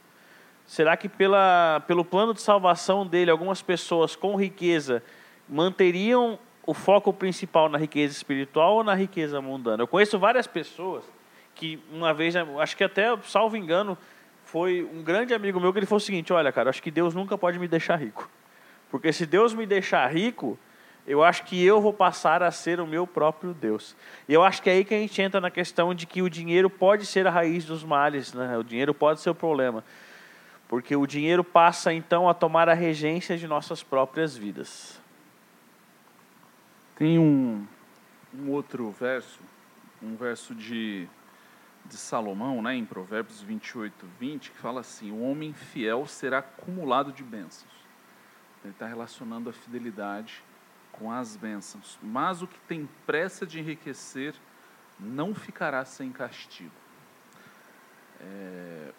Será 0.66 0.98
que 0.98 1.08
pela, 1.08 1.84
pelo 1.88 2.04
plano 2.04 2.34
de 2.34 2.42
salvação 2.42 3.06
dele, 3.06 3.30
algumas 3.30 3.62
pessoas 3.62 4.16
com 4.16 4.36
riqueza 4.36 5.04
manteriam 5.48 6.40
o 6.66 6.74
foco 6.74 7.14
principal 7.14 7.70
na 7.70 7.78
riqueza 7.78 8.14
espiritual 8.14 8.76
ou 8.76 8.84
na 8.84 8.96
riqueza 8.96 9.40
mundana? 9.42 9.84
Eu 9.84 9.88
conheço 9.88 10.18
várias 10.18 10.48
pessoas 10.48 11.04
que 11.54 11.80
uma 11.92 12.14
vez, 12.14 12.36
acho 12.36 12.76
que 12.76 12.84
até, 12.84 13.16
salvo 13.24 13.56
engano, 13.56 13.98
foi 14.44 14.84
um 14.84 15.04
grande 15.04 15.34
amigo 15.34 15.60
meu 15.60 15.72
que 15.72 15.80
ele 15.80 15.86
falou 15.86 15.98
o 15.98 16.02
seguinte: 16.02 16.34
olha, 16.34 16.52
cara, 16.52 16.70
acho 16.70 16.82
que 16.82 16.92
Deus 16.92 17.14
nunca 17.14 17.38
pode 17.38 17.60
me 17.60 17.68
deixar 17.68 17.96
rico. 17.96 18.30
Porque 18.96 19.12
se 19.12 19.26
Deus 19.26 19.54
me 19.54 19.66
deixar 19.66 20.08
rico, 20.08 20.58
eu 21.06 21.22
acho 21.22 21.44
que 21.44 21.62
eu 21.62 21.82
vou 21.82 21.92
passar 21.92 22.42
a 22.42 22.50
ser 22.50 22.80
o 22.80 22.88
meu 22.88 23.06
próprio 23.06 23.54
Deus. 23.54 23.94
E 24.26 24.34
eu 24.34 24.42
acho 24.42 24.62
que 24.62 24.70
é 24.70 24.74
aí 24.74 24.86
que 24.86 24.96
a 24.96 24.98
gente 24.98 25.22
entra 25.22 25.42
na 25.42 25.52
questão 25.52 25.94
de 25.94 26.06
que 26.06 26.22
o 26.22 26.30
dinheiro 26.30 26.70
pode 26.70 27.06
ser 27.06 27.28
a 27.28 27.30
raiz 27.30 27.66
dos 27.66 27.84
males, 27.84 28.34
né? 28.34 28.58
o 28.58 28.64
dinheiro 28.64 28.94
pode 28.94 29.20
ser 29.20 29.30
o 29.30 29.36
problema. 29.36 29.84
Porque 30.70 30.96
o 30.96 31.06
dinheiro 31.06 31.44
passa 31.44 31.92
então 31.92 32.30
a 32.30 32.34
tomar 32.34 32.70
a 32.70 32.74
regência 32.74 33.38
de 33.38 33.46
nossas 33.50 33.84
próprias 33.84 34.38
vidas. 34.38 34.98
Tem 36.96 37.20
um, 37.20 37.68
um 38.34 38.50
outro 38.50 38.92
verso, 38.92 39.42
um 40.02 40.16
verso 40.16 40.56
de, 40.56 41.06
de 41.84 41.98
Salomão, 41.98 42.62
né, 42.62 42.74
em 42.78 42.86
Provérbios 42.86 43.42
28, 43.42 44.08
20, 44.18 44.52
que 44.52 44.58
fala 44.58 44.80
assim: 44.80 45.12
O 45.12 45.22
homem 45.22 45.52
fiel 45.52 46.08
será 46.08 46.38
acumulado 46.38 47.12
de 47.12 47.22
bênçãos. 47.22 47.85
Ele 48.66 48.72
está 48.72 48.88
relacionando 48.88 49.48
a 49.48 49.54
fidelidade 49.54 50.42
com 50.92 51.12
as 51.12 51.36
bênçãos. 51.36 52.00
Mas 52.02 52.42
o 52.42 52.48
que 52.48 52.60
tem 52.62 52.90
pressa 53.06 53.46
de 53.46 53.60
enriquecer 53.60 54.34
não 55.00 55.36
ficará 55.36 55.86
sem 55.86 56.12
castigo. 56.12 56.72
É... 58.20 58.92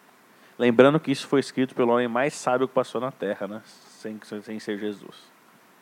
Lembrando 0.57 0.99
que 1.01 1.11
isso 1.11 1.27
foi 1.27 1.41
escrito 1.41 1.75
pelo 1.75 1.91
homem 1.91 2.07
mais 2.07 2.33
sábio 2.33 2.67
que 2.67 2.73
passou 2.73 3.01
na 3.01 3.11
Terra, 3.11 3.47
né? 3.47 3.61
sem, 3.65 4.19
sem 4.41 4.57
ser 4.57 4.79
Jesus. 4.79 5.15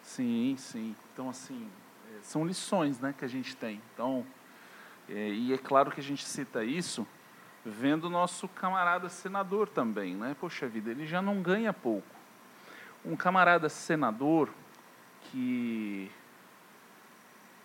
Sim, 0.01 0.55
sim. 0.57 0.95
Então, 1.13 1.29
assim, 1.29 1.69
é, 2.09 2.23
são 2.23 2.45
lições 2.45 2.99
né, 2.99 3.13
que 3.15 3.23
a 3.23 3.27
gente 3.27 3.55
tem. 3.55 3.81
Então, 3.93 4.25
é, 5.07 5.29
e 5.29 5.53
é 5.53 5.57
claro 5.57 5.91
que 5.91 5.99
a 5.99 6.03
gente 6.03 6.25
cita 6.25 6.63
isso 6.63 7.07
vendo 7.63 8.05
o 8.05 8.09
nosso 8.09 8.47
camarada 8.47 9.09
senador 9.09 9.69
também. 9.69 10.15
Né? 10.15 10.35
Poxa 10.39 10.67
vida, 10.67 10.89
ele 10.89 11.05
já 11.05 11.21
não 11.21 11.41
ganha 11.41 11.71
pouco. 11.71 12.14
Um 13.05 13.15
camarada 13.15 13.69
senador, 13.69 14.49
que, 15.23 16.11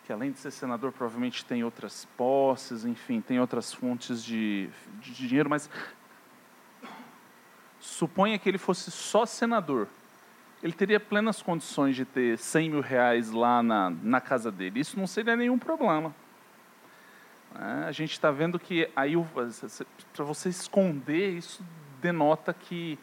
que 0.04 0.12
além 0.12 0.32
de 0.32 0.38
ser 0.38 0.50
senador, 0.50 0.92
provavelmente 0.92 1.44
tem 1.44 1.64
outras 1.64 2.04
posses, 2.16 2.84
enfim, 2.84 3.20
tem 3.20 3.40
outras 3.40 3.72
fontes 3.72 4.22
de, 4.22 4.68
de 5.00 5.26
dinheiro, 5.26 5.48
mas 5.48 5.70
suponha 7.80 8.38
que 8.38 8.48
ele 8.48 8.58
fosse 8.58 8.90
só 8.90 9.24
senador. 9.24 9.88
Ele 10.62 10.72
teria 10.74 11.00
plenas 11.00 11.40
condições 11.40 11.96
de 11.96 12.04
ter 12.04 12.36
100 12.36 12.70
mil 12.70 12.80
reais 12.82 13.30
lá 13.30 13.62
na, 13.62 13.88
na 13.88 14.20
casa 14.20 14.52
dele. 14.52 14.80
Isso 14.80 14.98
não 14.98 15.06
seria 15.06 15.34
nenhum 15.34 15.58
problema. 15.58 16.14
É, 17.54 17.88
a 17.88 17.92
gente 17.92 18.12
está 18.12 18.30
vendo 18.30 18.58
que 18.58 18.88
aí, 18.94 19.14
para 20.14 20.24
você 20.24 20.50
esconder, 20.50 21.30
isso 21.30 21.64
denota 22.00 22.52
que, 22.52 22.98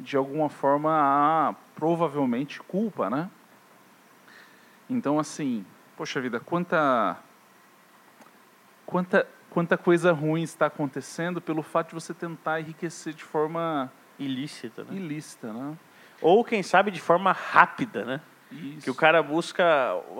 de 0.00 0.16
alguma 0.16 0.48
forma, 0.48 0.90
há 0.92 1.54
provavelmente 1.74 2.60
culpa, 2.60 3.10
né? 3.10 3.30
Então, 4.88 5.18
assim, 5.18 5.64
poxa 5.96 6.20
vida, 6.20 6.40
quanta, 6.40 7.16
quanta, 8.86 9.28
quanta 9.50 9.76
coisa 9.76 10.10
ruim 10.10 10.42
está 10.42 10.66
acontecendo 10.66 11.40
pelo 11.40 11.62
fato 11.62 11.88
de 11.88 11.94
você 11.94 12.14
tentar 12.14 12.60
enriquecer 12.60 13.12
de 13.12 13.22
forma 13.22 13.92
ilícita, 14.18 14.82
né? 14.84 14.94
Ilícita, 14.94 15.52
né? 15.52 15.76
Ou, 16.20 16.44
quem 16.44 16.62
sabe, 16.62 16.90
de 16.90 17.00
forma 17.00 17.32
rápida, 17.32 18.04
né? 18.04 18.20
Isso. 18.50 18.84
Que 18.84 18.90
o 18.90 18.94
cara 18.94 19.22
busca, 19.22 19.64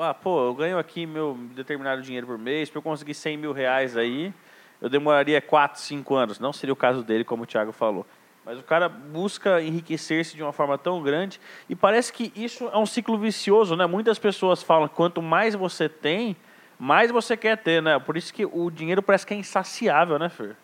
ah, 0.00 0.14
pô, 0.14 0.46
eu 0.46 0.54
ganho 0.54 0.78
aqui 0.78 1.04
meu 1.04 1.37
determinado 1.54 2.00
dinheiro 2.00 2.26
por 2.26 2.38
mês, 2.38 2.70
para 2.70 2.78
eu 2.78 2.82
conseguir 2.82 3.14
100 3.14 3.37
mil 3.37 3.52
reais 3.52 3.96
aí, 3.96 4.32
eu 4.80 4.88
demoraria 4.88 5.40
4, 5.42 5.80
5 5.80 6.14
anos. 6.14 6.38
Não 6.38 6.52
seria 6.52 6.72
o 6.72 6.76
caso 6.76 7.02
dele, 7.02 7.25
como 7.25 7.42
o 7.42 7.46
Thiago 7.46 7.72
falou. 7.72 8.06
Mas 8.44 8.59
o 8.59 8.62
cara 8.62 8.88
busca 8.88 9.61
enriquecer-se 9.61 10.35
de 10.35 10.42
uma 10.42 10.52
forma 10.52 10.78
tão 10.78 11.02
grande 11.02 11.40
e 11.68 11.76
parece 11.76 12.12
que 12.12 12.32
isso 12.35 12.68
é 12.68 12.78
um 12.78 12.87
ciclo 12.87 13.18
vicioso, 13.18 13.76
né? 13.76 13.87
Muitas 13.87 14.18
pessoas 14.18 14.62
falam 14.62 14.88
quanto 14.88 15.20
mais 15.20 15.54
você 15.54 15.88
tem, 15.88 16.37
mais 16.78 17.11
você 17.11 17.37
quer 17.37 17.59
ter, 17.59 17.82
né? 17.82 17.99
Por 17.99 18.16
isso 18.16 18.32
que 18.32 18.44
o 18.47 18.70
dinheiro 18.70 19.02
parece 19.02 19.26
que 19.26 19.35
é 19.35 19.37
insaciável, 19.37 20.18
né, 20.18 20.28
Fer? 20.30 20.56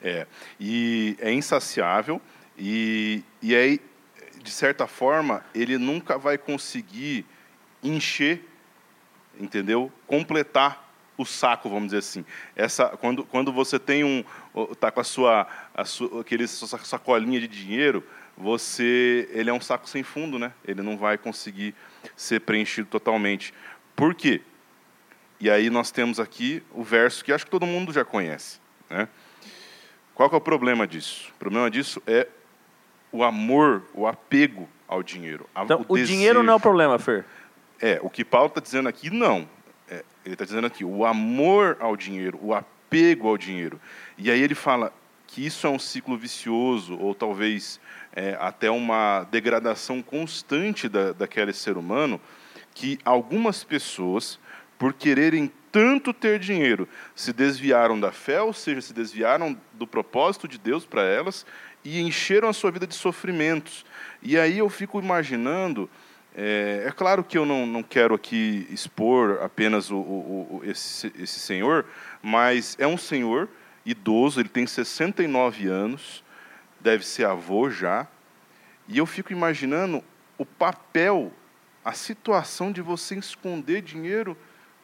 É, 0.00 0.26
e 0.60 1.16
é 1.18 1.32
insaciável 1.32 2.20
e, 2.56 3.24
e 3.42 3.54
aí, 3.54 3.80
de 4.42 4.50
certa 4.50 4.86
forma, 4.86 5.44
ele 5.54 5.76
nunca 5.76 6.16
vai 6.16 6.38
conseguir 6.38 7.26
encher, 7.82 8.44
entendeu? 9.38 9.90
Completar 10.06 10.84
o 11.16 11.24
saco, 11.24 11.68
vamos 11.68 11.86
dizer 11.86 11.98
assim. 11.98 12.24
Essa, 12.54 12.88
quando, 12.88 13.24
quando 13.24 13.52
você 13.52 13.78
tem 13.78 14.04
um, 14.04 14.24
tá 14.78 14.90
com 14.90 15.00
a 15.00 15.04
sua, 15.04 15.46
a 15.74 15.84
sua, 15.84 16.20
aquele 16.20 16.46
sua 16.46 16.78
sacolinha 16.78 17.40
de 17.40 17.48
dinheiro, 17.48 18.04
você, 18.36 19.28
ele 19.32 19.50
é 19.50 19.52
um 19.52 19.60
saco 19.60 19.88
sem 19.88 20.02
fundo, 20.02 20.38
né? 20.38 20.52
Ele 20.66 20.82
não 20.82 20.96
vai 20.96 21.18
conseguir 21.18 21.74
ser 22.16 22.40
preenchido 22.40 22.88
totalmente. 22.88 23.52
Por 23.94 24.14
quê? 24.14 24.42
E 25.40 25.50
aí 25.50 25.70
nós 25.70 25.90
temos 25.90 26.20
aqui 26.20 26.62
o 26.72 26.82
verso 26.82 27.24
que 27.24 27.32
acho 27.32 27.44
que 27.44 27.50
todo 27.50 27.66
mundo 27.66 27.92
já 27.92 28.04
conhece, 28.04 28.60
né? 28.88 29.08
Qual 30.14 30.30
é 30.32 30.36
o 30.36 30.40
problema 30.40 30.86
disso? 30.86 31.32
O 31.34 31.38
problema 31.38 31.70
disso 31.70 32.00
é 32.06 32.28
o 33.10 33.24
amor, 33.24 33.82
o 33.92 34.06
apego 34.06 34.68
ao 34.86 35.02
dinheiro. 35.02 35.48
Então, 35.56 35.84
o, 35.88 35.94
o 35.94 36.04
dinheiro 36.04 36.42
não 36.42 36.54
é 36.54 36.56
o 36.56 36.60
problema, 36.60 36.98
Fer? 36.98 37.24
É, 37.80 37.98
o 38.00 38.08
que 38.08 38.24
Paulo 38.24 38.48
está 38.48 38.60
dizendo 38.60 38.88
aqui, 38.88 39.10
não. 39.10 39.48
É, 39.88 40.04
ele 40.24 40.34
está 40.34 40.44
dizendo 40.44 40.66
aqui, 40.66 40.84
o 40.84 41.04
amor 41.04 41.76
ao 41.80 41.96
dinheiro, 41.96 42.38
o 42.40 42.54
apego 42.54 42.73
ao 43.24 43.38
dinheiro. 43.38 43.80
E 44.16 44.30
aí 44.30 44.40
ele 44.40 44.54
fala 44.54 44.92
que 45.26 45.44
isso 45.44 45.66
é 45.66 45.70
um 45.70 45.78
ciclo 45.78 46.16
vicioso, 46.16 46.96
ou 46.98 47.14
talvez 47.14 47.80
é, 48.12 48.36
até 48.40 48.70
uma 48.70 49.24
degradação 49.30 50.00
constante 50.00 50.88
da, 50.88 51.12
daquele 51.12 51.52
ser 51.52 51.76
humano, 51.76 52.20
que 52.72 52.98
algumas 53.04 53.64
pessoas, 53.64 54.38
por 54.78 54.92
quererem 54.92 55.50
tanto 55.72 56.12
ter 56.12 56.38
dinheiro, 56.38 56.88
se 57.16 57.32
desviaram 57.32 57.98
da 57.98 58.12
fé, 58.12 58.40
ou 58.40 58.52
seja, 58.52 58.80
se 58.80 58.92
desviaram 58.92 59.58
do 59.72 59.86
propósito 59.86 60.46
de 60.46 60.56
Deus 60.56 60.86
para 60.86 61.02
elas 61.02 61.44
e 61.84 62.00
encheram 62.00 62.48
a 62.48 62.52
sua 62.52 62.70
vida 62.70 62.86
de 62.86 62.94
sofrimentos. 62.94 63.84
E 64.22 64.38
aí 64.38 64.58
eu 64.58 64.70
fico 64.70 65.00
imaginando 65.00 65.90
é, 66.34 66.84
é, 66.86 66.90
claro 66.90 67.22
que 67.22 67.38
eu 67.38 67.46
não, 67.46 67.64
não 67.64 67.82
quero 67.82 68.14
aqui 68.14 68.66
expor 68.68 69.40
apenas 69.40 69.90
o, 69.90 69.96
o, 69.96 70.60
o, 70.60 70.64
esse, 70.64 71.12
esse 71.16 71.38
senhor, 71.38 71.86
mas 72.20 72.76
é 72.78 72.86
um 72.86 72.98
senhor 72.98 73.48
idoso, 73.86 74.40
ele 74.40 74.48
tem 74.48 74.66
69 74.66 75.68
anos, 75.68 76.24
deve 76.80 77.06
ser 77.06 77.26
avô 77.26 77.70
já, 77.70 78.08
e 78.88 78.98
eu 78.98 79.06
fico 79.06 79.32
imaginando 79.32 80.02
o 80.36 80.44
papel, 80.44 81.32
a 81.84 81.92
situação 81.92 82.72
de 82.72 82.82
você 82.82 83.14
esconder 83.14 83.80
dinheiro 83.80 84.36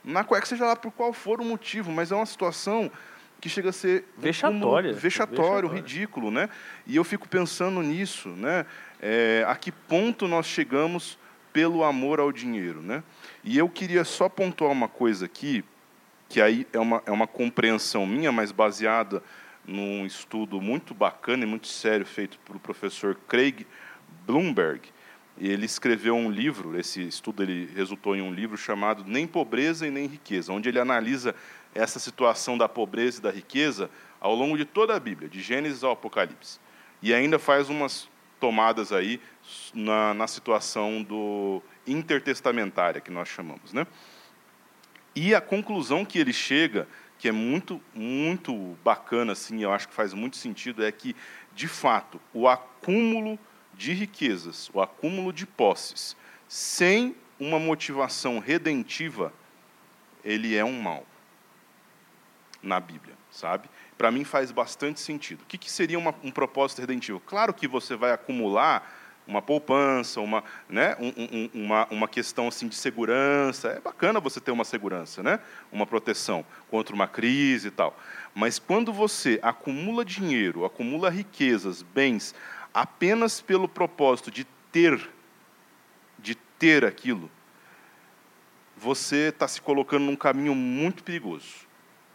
na 0.05 0.23
cueca, 0.23 0.47
seja 0.47 0.67
lá 0.67 0.77
por 0.77 0.93
qual 0.93 1.13
for 1.13 1.41
o 1.41 1.45
motivo, 1.45 1.91
mas 1.91 2.13
é 2.13 2.15
uma 2.15 2.27
situação 2.27 2.91
que 3.41 3.49
chega 3.49 3.71
a 3.71 3.73
ser 3.73 4.05
vexatória, 4.17 4.93
um, 4.93 4.95
vexatório, 4.95 5.69
ridículo, 5.69 6.31
né? 6.31 6.49
E 6.87 6.97
eu 6.97 7.03
fico 7.03 7.27
pensando 7.27 7.83
nisso, 7.83 8.29
né? 8.29 8.67
É, 9.01 9.45
a 9.49 9.57
que 9.57 9.73
ponto 9.73 10.29
nós 10.29 10.47
chegamos 10.47 11.19
pelo 11.53 11.85
amor 11.85 12.21
ao 12.21 12.33
dinheiro. 12.33 12.81
Né? 12.83 13.03
E 13.43 13.59
eu 13.59 13.69
queria 13.69 14.05
só 14.05 14.29
pontuar 14.29 14.71
uma 14.71 14.89
coisa 14.89 15.27
aqui, 15.27 15.65
que 16.29 16.41
aí 16.41 16.67
é 16.73 16.79
uma, 16.79 17.03
é 17.07 17.11
uma 17.11 17.27
compreensão 17.27 18.07
minha, 18.07 18.31
mas 18.31 18.53
baseada 18.53 19.23
num 19.67 20.07
estudo 20.07 20.61
muito 20.61 20.95
bacana 20.95 21.45
e 21.45 21.47
muito 21.47 21.69
sério 21.69 22.07
feito 22.07 22.39
pelo 22.41 22.59
professor 22.59 23.15
Craig 23.29 23.67
Bloomberg. 24.27 24.89
ele 25.39 25.65
escreveu 25.65 26.15
um 26.15 26.31
livro, 26.31 26.79
esse 26.79 27.03
estudo 27.07 27.43
ele 27.43 27.71
resultou 27.75 28.17
em 28.17 28.23
um 28.23 28.33
livro 28.33 28.57
chamado 28.57 29.05
Nem 29.07 29.27
Pobreza 29.27 29.87
e 29.87 29.91
Nem 29.91 30.07
Riqueza, 30.07 30.53
onde 30.53 30.69
ele 30.69 30.79
analisa 30.79 31.35
essa 31.75 31.99
situação 31.99 32.59
da 32.59 32.69
pobreza 32.69 33.19
e 33.19 33.23
da 33.23 33.31
riqueza 33.31 33.91
ao 34.21 34.35
longo 34.35 34.57
de 34.57 34.65
toda 34.65 34.95
a 34.95 35.01
Bíblia, 35.01 35.29
de 35.29 35.41
Gênesis 35.41 35.85
ao 35.85 35.93
Apocalipse. 35.93 36.59
E 37.01 37.15
ainda 37.15 37.39
faz 37.39 37.69
umas 37.69 38.09
tomadas 38.39 38.93
aí 38.93 39.21
na, 39.75 40.15
na 40.15 40.27
situação 40.27 41.03
do 41.03 41.63
intertestamentária, 41.87 43.01
que 43.01 43.11
nós 43.11 43.29
chamamos. 43.29 43.73
Né? 43.73 43.87
E 45.15 45.35
a 45.35 45.41
conclusão 45.41 46.05
que 46.05 46.19
ele 46.19 46.33
chega, 46.33 46.87
que 47.19 47.29
é 47.29 47.33
muito, 47.33 47.81
muito 47.95 48.77
bacana, 48.85 49.33
assim, 49.33 49.63
eu 49.63 49.73
acho 49.73 49.89
que 49.89 49.95
faz 49.95 50.15
muito 50.15 50.37
sentido, 50.37 50.85
é 50.85 50.93
que, 50.93 51.15
de 51.55 51.69
fato, 51.69 52.21
o 52.33 52.49
acúmulo 52.49 53.39
de 53.75 53.93
riquezas, 53.93 54.71
o 54.73 54.81
acúmulo 54.81 55.33
de 55.33 55.47
posses, 55.47 56.17
sem 56.49 57.15
uma 57.39 57.59
motivação 57.59 58.39
redentiva, 58.39 59.33
ele 60.25 60.55
é 60.55 60.65
um 60.65 60.81
mal 60.81 61.07
na 62.63 62.79
Bíblia, 62.79 63.17
sabe? 63.31 63.69
Para 63.97 64.11
mim 64.11 64.25
faz 64.25 64.51
bastante 64.51 65.01
sentido. 65.01 65.43
O 65.43 65.47
que, 65.47 65.57
que 65.57 65.71
seria 65.71 65.99
uma, 65.99 66.15
um 66.23 66.31
propósito 66.31 66.81
redentivo? 66.81 67.21
Claro 67.21 67.55
que 67.55 67.67
você 67.67 67.97
vai 67.97 68.13
acumular 68.13 69.00
uma 69.27 69.41
poupança, 69.41 70.21
uma, 70.21 70.43
né, 70.69 70.97
um, 70.99 71.09
um, 71.17 71.65
uma, 71.65 71.87
uma 71.91 72.09
questão 72.09 72.49
assim 72.49 72.69
de 72.69 72.75
segurança. 72.75 73.69
É 73.69 73.81
bacana 73.81 74.19
você 74.21 74.41
ter 74.41 74.51
uma 74.51 74.65
segurança, 74.65 75.23
né? 75.23 75.39
uma 75.71 75.87
proteção 75.87 76.45
contra 76.69 76.95
uma 76.95 77.07
crise 77.07 77.69
e 77.69 77.71
tal. 77.71 77.97
Mas 78.35 78.59
quando 78.59 78.93
você 78.93 79.39
acumula 79.43 80.05
dinheiro, 80.05 80.65
acumula 80.65 81.11
riquezas, 81.11 81.83
bens, 81.83 82.35
apenas 82.75 83.41
pelo 83.41 83.69
propósito 83.69 84.31
de 84.31 84.45
ter, 84.73 85.09
de 86.19 86.35
ter 86.35 86.85
aquilo, 86.85 87.31
você 88.77 89.29
está 89.29 89.47
se 89.47 89.61
colocando 89.61 90.05
num 90.05 90.17
caminho 90.17 90.55
muito 90.55 91.05
perigoso. 91.05 91.69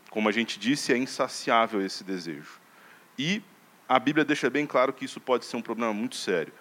Como 0.10 0.28
a 0.28 0.32
gente 0.32 0.58
disse, 0.58 0.94
é 0.94 0.98
insaciável 0.98 1.86
esse 1.86 2.04
desejo. 2.04 2.60
E 3.18 3.42
a 3.88 4.00
Bíblia 4.00 4.26
deixa 4.26 4.50
bem 4.50 4.66
claro 4.66 4.92
que 4.92 5.06
isso 5.06 5.20
pode 5.20 5.46
ser 5.46 5.58
um 5.58 5.62
problema 5.62 5.94
muito 5.94 6.16
sério. 6.16 6.52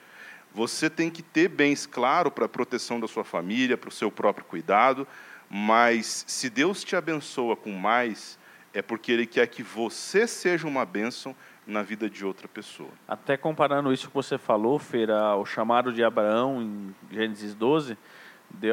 Você 0.55 0.89
tem 0.89 1.11
que 1.11 1.21
ter 1.21 1.49
bens, 1.49 1.85
claro, 1.85 2.31
para 2.31 2.45
a 2.45 2.49
proteção 2.49 3.01
da 3.01 3.09
sua 3.09 3.25
família, 3.25 3.77
para 3.77 3.89
o 3.89 3.93
seu 3.93 4.11
próprio 4.11 4.47
cuidado, 4.47 5.07
mas 5.51 6.25
se 6.29 6.49
Deus 6.49 6.85
te 6.85 6.95
abençoa 6.95 7.57
com 7.57 7.73
mais, 7.73 8.39
é 8.73 8.81
porque 8.81 9.11
Ele 9.11 9.27
quer 9.27 9.49
que 9.49 9.65
você 9.65 10.29
seja 10.29 10.67
uma 10.67 10.87
bênção 10.87 11.35
na 11.67 11.83
vida 11.83 12.09
de 12.09 12.25
outra 12.25 12.47
pessoa. 12.47 12.91
Até 13.09 13.37
comparando 13.37 13.93
isso 13.93 14.09
que 14.09 14.15
você 14.15 14.39
falou, 14.39 14.79
Feira, 14.79 15.35
o 15.35 15.45
chamado 15.45 15.93
de 15.93 16.05
Abraão 16.05 16.63
em 16.63 16.95
Gênesis 17.11 17.55
12, 17.55 17.99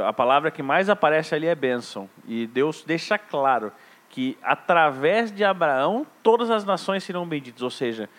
a 0.06 0.14
palavra 0.14 0.52
que 0.52 0.62
mais 0.62 0.88
aparece 0.88 1.34
ali 1.34 1.48
é 1.48 1.56
bênção. 1.56 2.10
E 2.28 2.46
Deus 2.46 2.84
deixa 2.84 3.18
claro 3.18 3.72
que 4.10 4.38
através 4.44 5.32
de 5.32 5.44
Abraão 5.44 6.06
todas 6.22 6.52
as 6.52 6.64
nações 6.64 7.04
serão 7.04 7.26
benditas. 7.26 7.62
Ou 7.62 7.72
seja, 7.72 8.10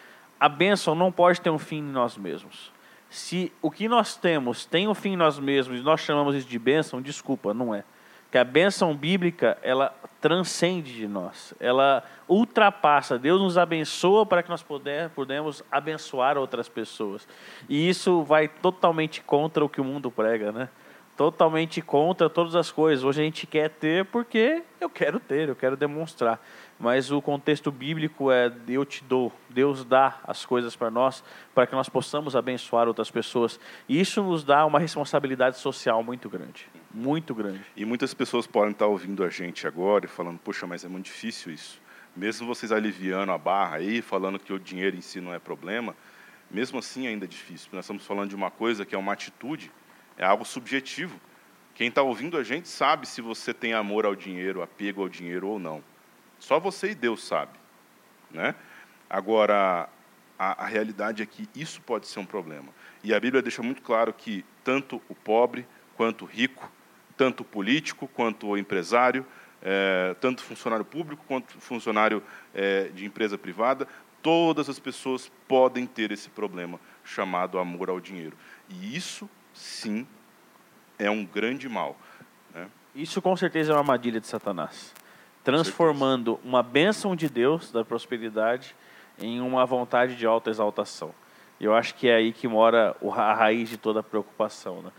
a 0.41 0.49
bênção 0.49 0.95
não 0.95 1.13
pode 1.13 1.41
ter 1.41 1.51
um 1.51 1.59
fim 1.59 1.79
em 1.79 1.93
nós 1.93 2.17
mesmos. 2.17 2.73
Se 3.13 3.53
o 3.61 3.71
que 3.71 3.89
nós 3.89 4.17
temos 4.17 4.65
tem 4.65 4.89
um 4.89 4.95
fim 4.95 5.11
em 5.11 5.17
nós 5.17 5.39
mesmos 5.39 5.79
e 5.79 5.83
nós 5.83 6.01
chamamos 6.01 6.35
isso 6.35 6.49
de 6.49 6.59
bênção, 6.59 7.03
desculpa, 7.03 7.53
não 7.53 7.75
é. 7.75 7.85
Que 8.31 8.39
a 8.39 8.45
bênção 8.45 8.97
bíblica, 8.97 9.59
ela 9.63 9.95
transcende 10.19 10.95
de 10.95 11.07
nós. 11.07 11.53
Ela 11.61 12.03
ultrapassa. 12.27 13.19
Deus 13.19 13.39
nos 13.39 13.59
abençoa 13.59 14.25
para 14.25 14.43
que 14.43 14.49
nós 14.49 14.63
puder, 14.63 15.11
abençoar 15.71 16.39
outras 16.39 16.71
pessoas. 16.71 17.29
E 17.69 17.87
isso 17.87 18.23
vai 18.23 18.49
totalmente 18.49 19.21
contra 19.21 19.63
o 19.63 19.69
que 19.69 19.83
o 19.83 19.85
mundo 19.85 20.11
prega, 20.11 20.51
né? 20.51 20.71
totalmente 21.17 21.81
contra 21.83 22.29
todas 22.31 22.55
as 22.55 22.71
coisas. 22.71 23.05
Hoje 23.05 23.21
a 23.21 23.25
gente 23.25 23.47
quer 23.47 23.71
ter 23.71 24.05
porque 24.07 24.63
eu 24.81 24.89
quero 24.89 25.21
ter, 25.21 25.49
eu 25.49 25.57
quero 25.57 25.77
demonstrar. 25.77 26.43
Mas 26.79 27.13
o 27.13 27.23
contexto 27.23 27.71
bíblico 27.71 28.31
é 28.31 28.53
eu 28.67 28.85
te 28.85 29.05
dou, 29.05 29.33
Deus 29.49 29.85
dá 29.85 30.19
as 30.25 30.45
coisas 30.45 30.75
para 30.75 30.91
nós, 30.91 31.23
para 31.55 31.67
que 31.67 31.75
nós 31.75 31.89
possamos 31.89 32.35
abençoar 32.35 32.89
outras 32.89 33.11
pessoas. 33.11 33.61
E 33.89 34.01
isso 34.01 34.23
nos 34.23 34.43
dá 34.43 34.67
uma 34.67 34.79
responsabilidade 34.79 35.59
social 35.59 36.03
muito 36.03 36.29
grande, 36.29 36.69
muito 36.93 37.35
grande. 37.35 37.61
E 37.77 37.85
muitas 37.85 38.13
pessoas 38.13 38.47
podem 38.47 38.73
estar 38.73 38.87
ouvindo 38.87 39.23
a 39.23 39.29
gente 39.29 39.67
agora 39.67 40.07
e 40.07 40.09
falando, 40.09 40.39
puxa, 40.39 40.67
mas 40.67 40.85
é 40.85 40.89
muito 40.89 41.05
difícil 41.05 41.53
isso. 41.53 41.81
Mesmo 42.17 42.47
vocês 42.47 42.73
aliviando 42.73 43.33
a 43.33 43.39
barra 43.39 43.77
aí, 43.77 44.03
falando 44.03 44.39
que 44.39 44.53
o 44.53 44.59
dinheiro 44.59 44.97
em 44.97 45.01
si 45.01 45.21
não 45.21 45.33
é 45.33 45.39
problema, 45.39 45.95
mesmo 46.51 46.79
assim 46.79 47.07
ainda 47.07 47.25
é 47.25 47.29
difícil. 47.29 47.69
Nós 47.73 47.85
estamos 47.85 48.05
falando 48.05 48.31
de 48.31 48.37
uma 48.37 48.51
coisa 48.51 48.85
que 48.85 48.95
é 48.95 48.99
uma 48.99 49.13
atitude 49.13 49.71
é 50.17 50.25
algo 50.25 50.45
subjetivo. 50.45 51.21
Quem 51.75 51.89
está 51.89 52.03
ouvindo 52.03 52.37
a 52.37 52.43
gente 52.43 52.69
sabe 52.69 53.09
se 53.09 53.21
você 53.21 53.55
tem 53.55 53.73
amor 53.73 54.05
ao 54.05 54.15
dinheiro, 54.15 54.63
apego 54.63 55.03
ao 55.03 55.09
dinheiro 55.09 55.49
ou 55.49 55.59
não. 55.59 55.83
Só 56.43 56.59
você 56.59 56.91
e 56.91 56.95
Deus 56.97 57.23
sabe. 57.23 57.53
Né? 58.29 58.57
Agora, 59.09 59.89
a, 60.37 60.65
a 60.65 60.67
realidade 60.67 61.23
é 61.23 61.27
que 61.27 61.49
isso 61.55 61.81
pode 61.83 62.09
ser 62.09 62.19
um 62.19 62.27
problema. 62.27 62.69
E 63.05 63.15
a 63.15 63.21
Bíblia 63.21 63.41
deixa 63.41 63.63
muito 63.63 63.81
claro 63.81 64.13
que 64.13 64.45
tanto 64.65 65.01
o 65.09 65.15
pobre 65.15 65.65
quanto 65.97 66.25
o 66.25 66.29
rico, 66.29 66.69
tanto 67.17 67.43
o 67.43 67.45
político 67.45 68.09
quanto 68.09 68.49
o 68.49 68.59
empresário, 68.59 69.25
é, 69.63 70.17
tanto 70.21 70.43
funcionário 70.43 70.85
público 70.85 71.25
quanto 71.29 71.57
funcionário 71.61 72.21
é, 72.53 72.89
de 72.89 73.05
empresa 73.05 73.39
privada, 73.39 73.87
todas 74.21 74.69
as 74.69 74.81
pessoas 74.81 75.31
podem 75.47 75.87
ter 75.87 76.11
esse 76.11 76.29
problema 76.29 76.81
chamado 77.05 77.57
amor 77.57 77.89
ao 77.89 78.01
dinheiro. 78.01 78.37
E 78.69 78.97
isso 78.97 79.31
sim, 79.55 80.05
é 80.99 81.09
um 81.09 81.25
grande 81.25 81.69
mal. 81.69 81.97
Né? 82.53 82.69
Isso 82.97 83.23
com 83.23 83.37
certeza 83.37 83.71
é 83.71 83.75
uma 83.75 83.83
armadilha 83.83 84.21
de 84.21 84.27
Satanás. 84.27 84.93
Transformando 85.45 86.39
uma 86.45 86.63
bênção 86.63 87.17
de 87.17 87.29
Deus, 87.29 87.71
da 87.73 87.85
prosperidade, 87.85 88.75
em 89.21 89.41
uma 89.41 89.67
vontade 89.67 90.17
de 90.17 90.27
alta 90.27 90.51
exaltação. 90.51 91.11
E 91.61 91.65
eu 91.65 91.75
acho 91.75 91.95
que 91.95 92.09
é 92.09 92.17
aí 92.17 92.33
que 92.33 92.49
mora 92.49 92.97
a 93.17 93.35
raiz 93.35 93.69
de 93.69 93.77
toda 93.77 94.01
a 94.01 94.03
preocupação. 94.03 94.83
Né? 94.83 94.91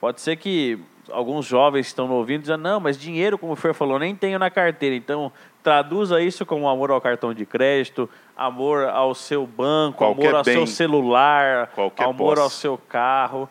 Pode 0.00 0.20
ser 0.20 0.36
que 0.36 0.78
alguns 1.10 1.46
jovens 1.46 1.86
estão 1.86 2.10
ouvindo 2.10 2.42
dizendo, 2.42 2.62
não, 2.62 2.80
mas 2.80 2.98
dinheiro, 2.98 3.38
como 3.38 3.52
o 3.52 3.56
Fer 3.56 3.74
falou, 3.74 3.98
nem 3.98 4.14
tenho 4.14 4.38
na 4.38 4.50
carteira. 4.50 4.94
Então, 4.94 5.32
traduza 5.62 6.20
isso 6.20 6.46
como 6.46 6.68
amor 6.68 6.90
ao 6.90 7.00
cartão 7.00 7.34
de 7.34 7.44
crédito, 7.44 8.08
amor 8.36 8.84
ao 8.88 9.14
seu 9.14 9.46
banco, 9.46 9.98
Qualquer 9.98 10.28
amor 10.28 10.36
ao 10.36 10.44
bem, 10.44 10.54
seu 10.54 10.66
celular, 10.66 11.70
amor 11.98 12.36
posse. 12.36 12.42
ao 12.42 12.50
seu 12.50 12.78
carro 12.78 13.48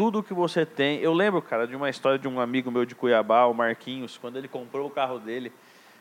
tudo 0.00 0.22
que 0.22 0.32
você 0.32 0.64
tem. 0.64 0.98
Eu 1.00 1.12
lembro, 1.12 1.42
cara, 1.42 1.66
de 1.66 1.76
uma 1.76 1.90
história 1.90 2.18
de 2.18 2.26
um 2.26 2.40
amigo 2.40 2.70
meu 2.70 2.86
de 2.86 2.94
Cuiabá, 2.94 3.44
o 3.44 3.52
Marquinhos, 3.52 4.16
quando 4.16 4.38
ele 4.38 4.48
comprou 4.48 4.86
o 4.86 4.90
carro 4.90 5.18
dele. 5.18 5.52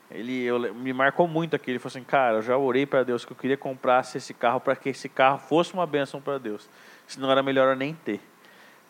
Ele 0.09 0.41
eu, 0.41 0.73
me 0.73 0.93
marcou 0.93 1.27
muito 1.27 1.53
aqui. 1.53 1.71
Ele 1.71 1.79
falou 1.79 1.89
assim: 1.89 2.05
Cara, 2.05 2.38
eu 2.38 2.41
já 2.41 2.57
orei 2.57 2.85
para 2.85 3.03
Deus 3.03 3.25
que 3.25 3.33
eu 3.33 3.35
queria 3.35 3.57
comprar 3.57 3.99
esse 4.15 4.33
carro 4.33 4.62
para 4.62 4.73
que 4.73 4.88
esse 4.88 5.09
carro 5.09 5.38
fosse 5.38 5.73
uma 5.73 5.85
bênção 5.85 6.21
para 6.21 6.38
Deus. 6.38 6.69
Senão 7.05 7.29
era 7.29 7.43
melhor 7.43 7.75
nem 7.75 7.93
ter. 7.93 8.21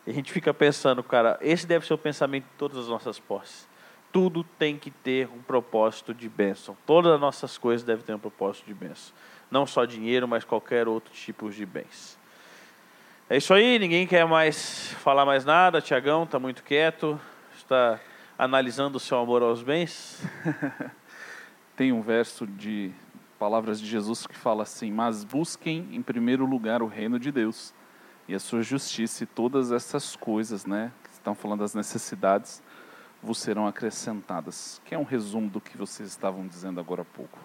E 0.06 0.12
a 0.12 0.14
gente 0.14 0.30
fica 0.30 0.54
pensando, 0.54 1.02
cara, 1.02 1.36
esse 1.40 1.66
deve 1.66 1.84
ser 1.84 1.94
o 1.94 1.98
pensamento 1.98 2.44
de 2.44 2.56
todas 2.56 2.78
as 2.78 2.86
nossas 2.86 3.18
posses. 3.18 3.66
Tudo 4.12 4.44
tem 4.44 4.78
que 4.78 4.92
ter 4.92 5.28
um 5.34 5.42
propósito 5.42 6.14
de 6.14 6.28
bênção. 6.28 6.76
Todas 6.86 7.10
as 7.10 7.20
nossas 7.20 7.58
coisas 7.58 7.84
devem 7.84 8.04
ter 8.04 8.14
um 8.14 8.18
propósito 8.20 8.64
de 8.64 8.74
bênção. 8.74 9.12
Não 9.50 9.66
só 9.66 9.84
dinheiro, 9.84 10.28
mas 10.28 10.44
qualquer 10.44 10.86
outro 10.86 11.12
tipo 11.12 11.50
de 11.50 11.66
bens. 11.66 12.19
É 13.32 13.36
isso 13.36 13.54
aí, 13.54 13.78
ninguém 13.78 14.08
quer 14.08 14.26
mais 14.26 14.88
falar 14.94 15.24
mais 15.24 15.44
nada. 15.44 15.80
Tiagão 15.80 16.24
está 16.24 16.36
muito 16.36 16.64
quieto, 16.64 17.16
está 17.56 18.00
analisando 18.36 18.96
o 18.96 19.00
seu 19.00 19.20
amor 19.20 19.40
aos 19.40 19.62
bens. 19.62 20.20
Tem 21.76 21.92
um 21.92 22.02
verso 22.02 22.44
de 22.44 22.90
palavras 23.38 23.80
de 23.80 23.86
Jesus 23.86 24.26
que 24.26 24.34
fala 24.34 24.64
assim: 24.64 24.90
Mas 24.90 25.22
busquem 25.22 25.86
em 25.92 26.02
primeiro 26.02 26.44
lugar 26.44 26.82
o 26.82 26.88
reino 26.88 27.20
de 27.20 27.30
Deus 27.30 27.72
e 28.26 28.34
a 28.34 28.40
sua 28.40 28.62
justiça, 28.62 29.22
e 29.22 29.26
todas 29.28 29.70
essas 29.70 30.16
coisas, 30.16 30.66
né, 30.66 30.90
que 31.04 31.10
estão 31.12 31.32
falando 31.32 31.60
das 31.60 31.72
necessidades, 31.72 32.60
vos 33.22 33.38
serão 33.38 33.64
acrescentadas. 33.64 34.82
Que 34.84 34.96
é 34.96 34.98
um 34.98 35.04
resumo 35.04 35.48
do 35.48 35.60
que 35.60 35.78
vocês 35.78 36.08
estavam 36.08 36.48
dizendo 36.48 36.80
agora 36.80 37.02
há 37.02 37.04
pouco. 37.04 37.38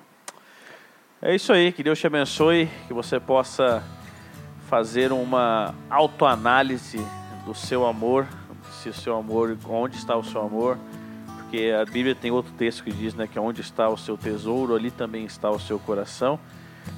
É 1.21 1.35
isso 1.35 1.53
aí, 1.53 1.71
que 1.71 1.83
Deus 1.83 1.99
te 1.99 2.07
abençoe, 2.07 2.67
que 2.87 2.93
você 2.93 3.19
possa 3.19 3.83
fazer 4.69 5.11
uma 5.11 5.73
autoanálise 5.89 6.99
do 7.45 7.53
seu 7.53 7.85
amor, 7.85 8.27
se 8.81 8.89
o 8.89 8.93
seu 8.93 9.15
amor, 9.15 9.57
onde 9.67 9.97
está 9.97 10.15
o 10.15 10.23
seu 10.23 10.41
amor, 10.41 10.77
porque 11.37 11.71
a 11.71 11.85
Bíblia 11.85 12.15
tem 12.15 12.31
outro 12.31 12.51
texto 12.53 12.83
que 12.83 12.91
diz, 12.91 13.13
né, 13.13 13.27
que 13.27 13.39
onde 13.39 13.61
está 13.61 13.87
o 13.87 13.97
seu 13.97 14.17
tesouro, 14.17 14.75
ali 14.75 14.89
também 14.89 15.25
está 15.25 15.49
o 15.49 15.59
seu 15.59 15.77
coração. 15.77 16.39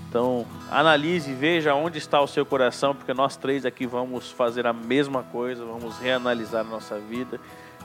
Então, 0.10 0.46
analise, 0.72 1.34
veja 1.34 1.76
onde 1.76 1.98
está 1.98 2.22
o 2.22 2.28
seu 2.28 2.46
coração, 2.46 2.96
porque 2.96 3.14
nós 3.14 3.36
três 3.36 3.66
aqui 3.66 3.86
vamos 3.86 4.32
fazer 4.32 4.66
a 4.66 4.74
mesma 4.74 5.24
coisa, 5.24 5.66
vamos 5.66 6.00
reanalisar 6.00 6.62
a 6.62 6.70
nossa 6.70 6.98
vida, 6.98 7.40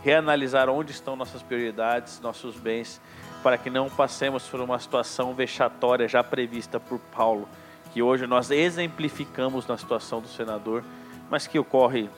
reanalisar 0.04 0.68
onde 0.68 0.92
estão 0.92 1.16
nossas 1.16 1.42
prioridades, 1.42 2.20
nossos 2.20 2.56
bens, 2.56 3.00
para 3.42 3.58
que 3.58 3.68
não 3.68 3.90
passemos 3.90 4.44
por 4.48 4.60
uma 4.60 4.78
situação 4.78 5.34
vexatória 5.34 6.06
já 6.06 6.22
prevista 6.22 6.78
por 6.78 7.00
Paulo 7.14 7.48
que 7.92 8.02
hoje 8.02 8.26
nós 8.26 8.50
exemplificamos 8.50 9.66
na 9.66 9.76
situação 9.76 10.20
do 10.20 10.28
senador, 10.28 10.82
mas 11.30 11.46
que 11.46 11.58
ocorre 11.58 12.08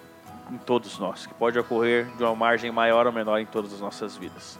em 0.50 0.58
todos 0.58 0.98
nós, 0.98 1.26
que 1.26 1.34
pode 1.34 1.58
ocorrer 1.58 2.06
de 2.16 2.22
uma 2.22 2.34
margem 2.34 2.70
maior 2.70 3.06
ou 3.06 3.12
menor 3.12 3.38
em 3.38 3.46
todas 3.46 3.72
as 3.72 3.80
nossas 3.80 4.16
vidas. 4.16 4.58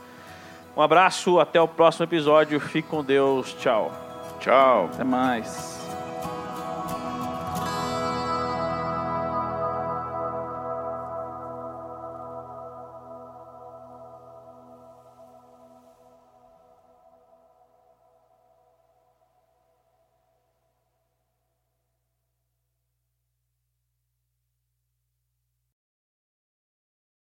Um 0.76 0.82
abraço, 0.82 1.38
até 1.38 1.60
o 1.60 1.68
próximo 1.68 2.04
episódio. 2.04 2.58
Fique 2.58 2.88
com 2.88 3.04
Deus. 3.04 3.54
Tchau. 3.54 3.92
Tchau. 4.40 4.90
Até 4.92 5.04
mais. 5.04 5.83